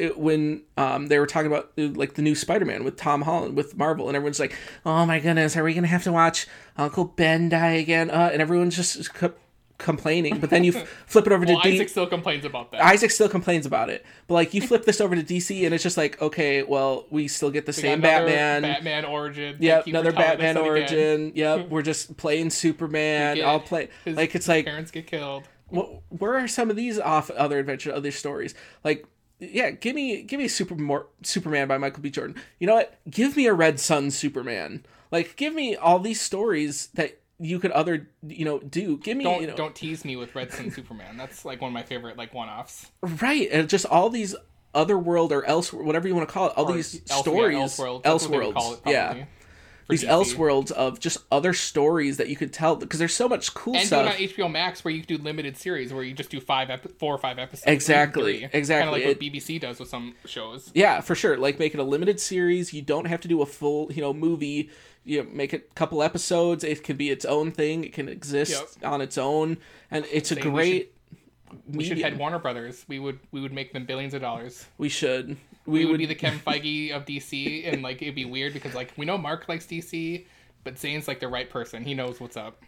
[0.00, 3.76] it, when um, they were talking about like the new Spider-Man with Tom Holland with
[3.76, 6.46] Marvel, and everyone's like, "Oh my goodness, are we gonna have to watch
[6.76, 9.34] Uncle Ben die again?" Uh, and everyone's just co-
[9.78, 10.38] complaining.
[10.40, 12.82] But then you f- flip it over Well, to D- Isaac still complains about that.
[12.84, 15.82] Isaac still complains about it, but like you flip this over to DC, and it's
[15.82, 18.62] just like, okay, well, we still get the We same Batman.
[18.62, 19.56] Batman origin.
[19.60, 21.32] Yep, another Batman origin.
[21.34, 23.36] Yep, we're just playing Superman.
[23.36, 25.44] Get I'll play like it's like parents get killed.
[25.68, 29.06] what, where are some of these off other adventure other stories like
[29.40, 32.10] yeah give me give me super more superman by michael b.
[32.10, 32.36] Jordan.
[32.58, 32.98] You know what?
[33.10, 34.84] Give me a red sun superman.
[35.10, 38.98] Like give me all these stories that you could other you know do.
[38.98, 41.16] Give me Don't you know don't tease me with Red Sun Superman.
[41.16, 42.90] That's like one of my favorite like one-offs.
[43.02, 44.34] right and just all these
[44.74, 47.56] other world or else whatever you want to call it all Or these stories.
[47.56, 48.02] Elseworlds.
[48.02, 49.24] That's what they would call elseworlds yeah
[49.88, 50.08] these DC.
[50.08, 53.80] elseworlds of just other stories that you could tell because there's so much cool stuff.
[53.80, 56.40] And stuff it on HBO Max where you do limited series where you just do
[56.40, 57.66] five, ep- four or five episodes.
[57.66, 58.84] Exactly, exactly.
[58.84, 60.70] Kind of like what BBC does with some shows.
[60.74, 61.36] Yeah, for sure.
[61.36, 62.72] Like make it a limited series.
[62.72, 64.70] You don't have to do a full, you know, movie.
[65.04, 66.62] You know, make it a couple episodes.
[66.62, 67.84] It can be its own thing.
[67.84, 69.56] It can exist on its own,
[69.90, 70.44] and it's a Saying
[71.68, 71.78] we.
[71.78, 72.84] We should head Warner Brothers.
[72.88, 74.66] We would we would make them billions of dollars.
[74.78, 75.36] We should.
[75.66, 78.52] We, We, would, would be the Kevin Feige of DC, and like it'd be weird
[78.52, 80.24] because like we know Mark likes DC,
[80.64, 81.84] but Zayne's like the right person.
[81.84, 82.62] He knows what's up.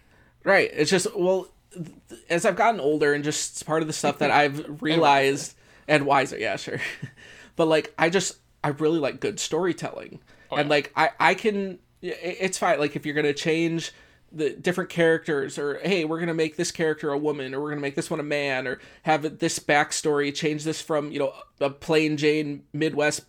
[0.45, 0.70] right.
[0.72, 1.87] It's just well, th-
[2.28, 5.55] as I've gotten older and just part of the stuff that I've realized
[5.89, 6.39] and wiser.
[6.39, 6.80] Yeah, sure.
[7.57, 10.20] but like, I just I really like good storytelling,
[10.51, 10.70] Oh, and yeah.
[10.70, 12.78] like I I can it's fine.
[12.78, 13.93] Like if you're gonna change
[14.35, 17.80] the different characters, or hey, we're gonna make this character a woman, or we're gonna
[17.80, 21.70] make this one a man, or have this backstory, change this from you know a
[21.70, 23.22] plain Jane Midwest,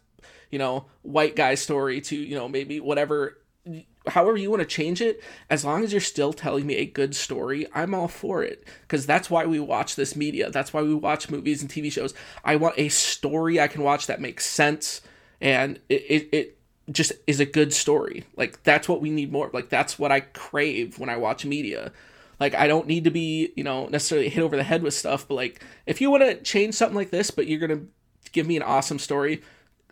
[0.53, 3.39] you know white guy story to you know maybe whatever
[4.07, 7.15] however you want to change it as long as you're still telling me a good
[7.15, 8.63] story i'm all for it.
[8.81, 12.13] Because that's why we watch this media that's why we watch movies and tv shows.
[12.45, 15.01] I want a story i can watch that makes sense
[15.41, 16.57] and it, it, it
[16.91, 20.19] just is a good story like that's what we need more like that's what i
[20.19, 21.91] crave when i watch media
[22.39, 25.27] like i don't need to be you know necessarily hit over the head with stuff
[25.27, 27.81] but like if you want to change something like this but you're gonna
[28.33, 29.41] give me an awesome story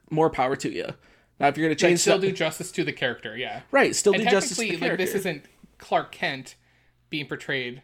[0.09, 0.87] more power to you
[1.39, 3.61] now if you're gonna Like, change still something do justice to the character, yeah.
[3.71, 5.45] right still do justice to the technically, like this isn't
[5.79, 6.55] Clark Kent
[7.09, 7.81] being portrayed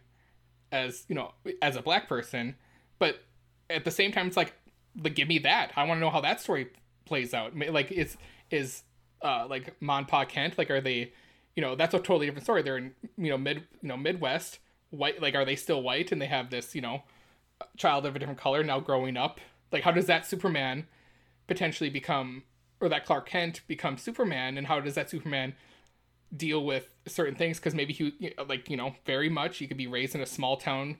[0.71, 2.55] as you know as a black person,
[2.99, 3.23] but
[3.69, 4.53] at the same time, it's like,
[5.01, 5.71] like give me that.
[5.75, 6.69] I want to know how that story
[7.05, 7.57] plays out.
[7.57, 8.15] Like, is
[8.51, 8.83] is
[9.21, 10.57] uh like Monpa Kent?
[10.57, 11.13] Like, are they,
[11.55, 12.61] you know, that's a totally different story.
[12.61, 14.59] They're in you know mid you know Midwest
[14.89, 15.21] white.
[15.21, 17.03] Like, are they still white and they have this you know
[17.77, 19.39] child of a different color now growing up?
[19.71, 20.87] Like, how does that Superman
[21.47, 22.43] potentially become
[22.79, 25.55] or that Clark Kent become Superman and how does that Superman
[26.35, 29.87] deal with certain things because maybe he like you know very much he could be
[29.87, 30.97] raised in a small town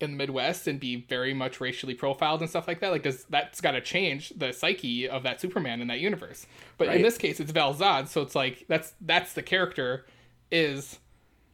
[0.00, 3.24] in the Midwest and be very much racially profiled and stuff like that like does
[3.30, 6.46] that's got to change the psyche of that Superman in that universe
[6.76, 6.96] but Right.
[6.96, 10.06] in this case it's Val Zod so it's like that's that's the character
[10.50, 10.98] is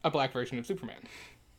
[0.04, 0.98] a black version of Superman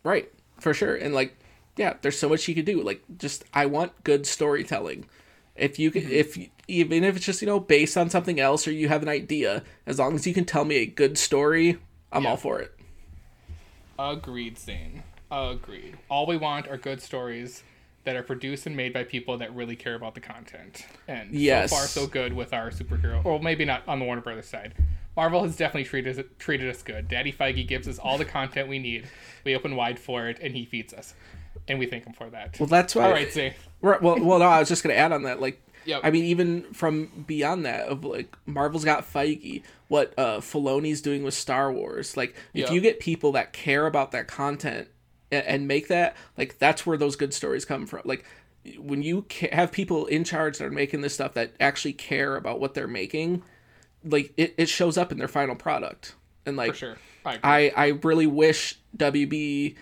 [0.04, 0.96] Right, for sure.
[0.96, 1.36] And like,
[1.78, 2.84] yeah, there's so much you could do.
[2.84, 5.06] Like, just I want good storytelling.
[5.56, 6.12] If you can, mm-hmm.
[6.12, 9.10] if even if it's just you know based on something else or you have an
[9.10, 11.80] idea, as long as you can tell me a good story,
[12.12, 12.30] I'm Yeah.
[12.30, 12.72] all for it.
[13.98, 15.02] Agreed, Zayne.
[15.32, 15.97] Agreed.
[16.09, 17.63] All we want are good stories
[18.03, 20.86] that are produced and made by people that really care about the content.
[21.07, 21.71] And Yes.
[21.71, 23.26] so far, so good with our superhero.
[23.26, 24.73] Or maybe not on the Warner Brothers side.
[25.17, 27.07] Marvel has definitely treated us, treated us good.
[27.07, 29.07] Daddy Feige gives us all the content we need.
[29.43, 31.15] We open wide for it, and he feeds us.
[31.67, 32.59] And we thank him for that.
[32.59, 33.05] Well, that's why.
[33.05, 33.53] all right.
[33.82, 35.39] Right, well, well, no, I was just gonna add on that.
[35.41, 36.01] Like, Yep.
[36.03, 41.23] I mean, even from beyond that, of like Marvel's got Feige, what uh Filoni's doing
[41.23, 42.15] with Star Wars.
[42.17, 42.71] Like, if Yep.
[42.71, 44.89] you get people that care about that content
[45.36, 48.02] and, and make that, like, that's where those good stories come from.
[48.06, 48.26] Like,
[48.80, 52.36] when you ca- have people in charge that are making this stuff that actually care
[52.36, 53.44] about what they're making,
[54.04, 56.16] like, it, it shows up in their final product.
[56.46, 56.98] And like, For sure.
[57.26, 57.40] I.
[57.44, 59.76] I I really wish WB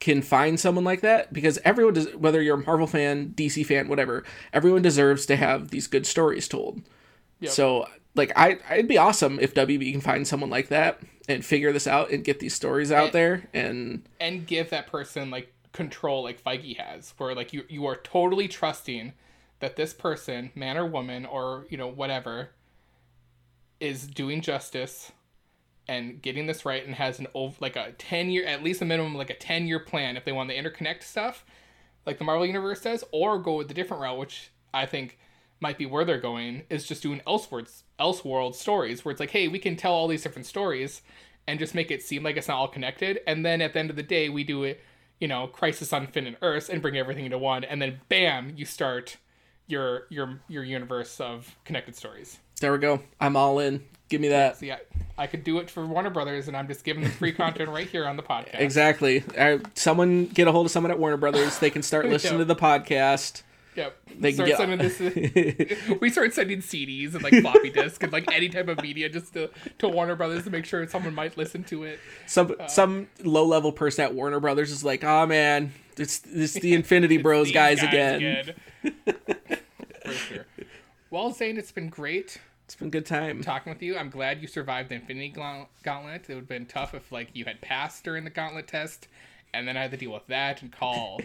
[0.00, 3.88] can find someone like that because everyone does whether you're a Marvel fan, DC fan,
[3.88, 6.82] whatever, everyone deserves to have these good stories told.
[7.40, 7.52] Yep.
[7.52, 11.72] So like I it'd be awesome if WB can find someone like that and figure
[11.72, 15.52] this out and get these stories out And- there and and give that person like
[15.72, 19.12] control like Feige has, where like you you are totally trusting
[19.60, 22.50] that this person, man or woman or you know whatever,
[23.78, 25.12] is doing justice
[25.88, 28.84] and getting this right and has an ov- like a 10 year at least a
[28.84, 31.44] minimum like a 10 year plan if they want to interconnect stuff
[32.06, 35.18] like the Marvel universe does or go with the different route which I think
[35.60, 39.46] might be where they're going is just doing elseworlds elseworld stories where it's like hey
[39.48, 41.02] we can tell all these different stories
[41.46, 43.90] and just make it seem like it's not all connected and then at the end
[43.90, 44.80] of the day we do it
[45.20, 48.64] you know crisis on infinite earth and bring everything into one and then bam you
[48.64, 49.16] start
[49.66, 53.00] your your your universe of connected stories there we go.
[53.18, 53.82] I'm all in.
[54.10, 54.58] Give me that.
[54.58, 54.76] so yeah,
[55.16, 57.88] I could do it for Warner Brothers, and I'm just giving them free content right
[57.88, 58.60] here on the podcast.
[58.60, 59.24] Exactly.
[59.38, 61.58] I, someone get a hold of someone at Warner Brothers.
[61.58, 62.38] They can start listening Yeah.
[62.40, 63.40] to the podcast.
[63.80, 63.96] Yep.
[64.18, 64.98] They start sending this.
[66.00, 69.32] we start sending CDs and like floppy disk and like any type of media just
[69.32, 71.98] to, to Warner Brothers to make sure someone might listen to it.
[72.26, 76.52] Some uh, some low level person at Warner Brothers is like, oh man, it's it's
[76.54, 78.52] the Infinity Bros These guys, again.
[78.82, 80.46] For sure.
[81.08, 83.42] Well, Zayne, it's been great It's been a good time.
[83.42, 83.96] talking with you.
[83.96, 86.28] I'm glad you survived the Infinity Gauntlet.
[86.28, 89.08] It would have been tough if like you had passed during the Gauntlet test,
[89.54, 91.22] and then I had to deal with that and call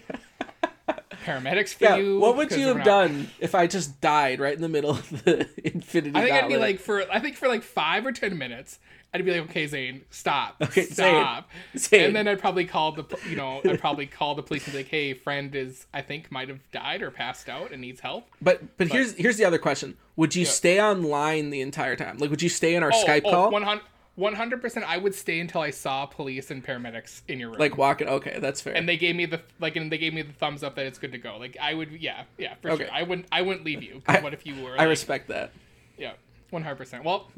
[1.26, 2.20] paramedics for Yeah, you.
[2.20, 5.24] what would you have not- done if I just died right in the middle of
[5.26, 8.38] the Infinity I think I'd be like for I think for like five or ten
[8.38, 8.80] minutes,
[9.14, 12.08] I'd be like, okay, Zayne, stop, Okay, stop, Zayne.
[12.08, 14.80] and then I'd probably call the you know I'd probably call the police and be
[14.80, 18.28] like, hey, friend is I think might have died or passed out and needs help.
[18.42, 22.18] but but here's here's the other question: Would you stay online the entire time?
[22.18, 23.52] Like, would you stay in our oh, Skype oh, call?
[23.52, 23.82] 100
[24.18, 24.86] percent.
[24.90, 27.60] I would stay until I saw police and paramedics in your room.
[27.60, 28.08] Like walking?
[28.08, 28.74] Okay, that's fair.
[28.76, 30.98] and they gave me the like, and they gave me the thumbs up that it's
[31.00, 31.38] good to go.
[31.38, 32.86] Like I would, yeah, yeah, for Okay.
[32.86, 32.94] sure.
[32.94, 34.02] I wouldn't, I wouldn't leave you.
[34.08, 34.74] I- what if you were?
[34.76, 35.52] I like- respect that.
[35.98, 36.14] Yeah,
[36.50, 37.04] one hundred percent.
[37.04, 37.30] Well,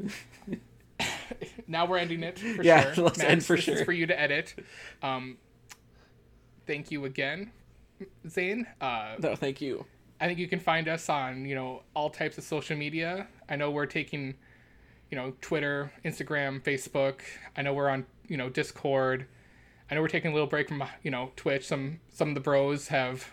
[1.68, 3.06] now we're ending it for Yeah, sure.
[3.06, 3.84] let's end for sure.
[3.86, 4.54] for you to edit.
[5.02, 5.38] Um,
[6.66, 7.52] thank you again,
[8.28, 8.66] Zayne.
[8.82, 9.86] Uh, No, thank you.
[10.20, 13.28] I think you can find us on you know all types of social media.
[13.50, 14.36] I know we're taking,
[15.10, 17.22] you know, Twitter, Instagram, Facebook.
[17.56, 19.26] I know we're on you know Discord.
[19.90, 21.66] I know we're taking a little break from you know Twitch.
[21.66, 23.28] Some some of the bros have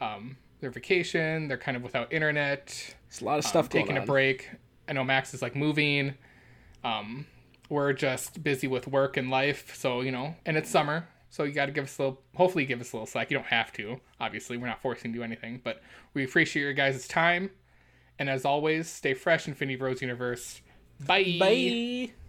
[0.00, 1.48] um, their vacation.
[1.48, 2.94] They're kind of without internet.
[3.08, 4.50] It's a lot of stuff um, taking a break.
[4.88, 6.14] I know Max is like moving.
[6.82, 7.26] Um,
[7.70, 11.52] we're just busy with work and life, so you know, and it's summer, so you
[11.52, 12.22] got to give us a little.
[12.34, 13.30] Hopefully, give us a little slack.
[13.30, 14.00] You don't have to.
[14.20, 15.82] Obviously, we're not forcing you to do anything, but
[16.12, 17.50] we appreciate your guys' time.
[18.18, 20.60] And as always, stay fresh, Infinity Bros Universe.
[21.00, 21.36] Bye.
[21.38, 22.23] Bye.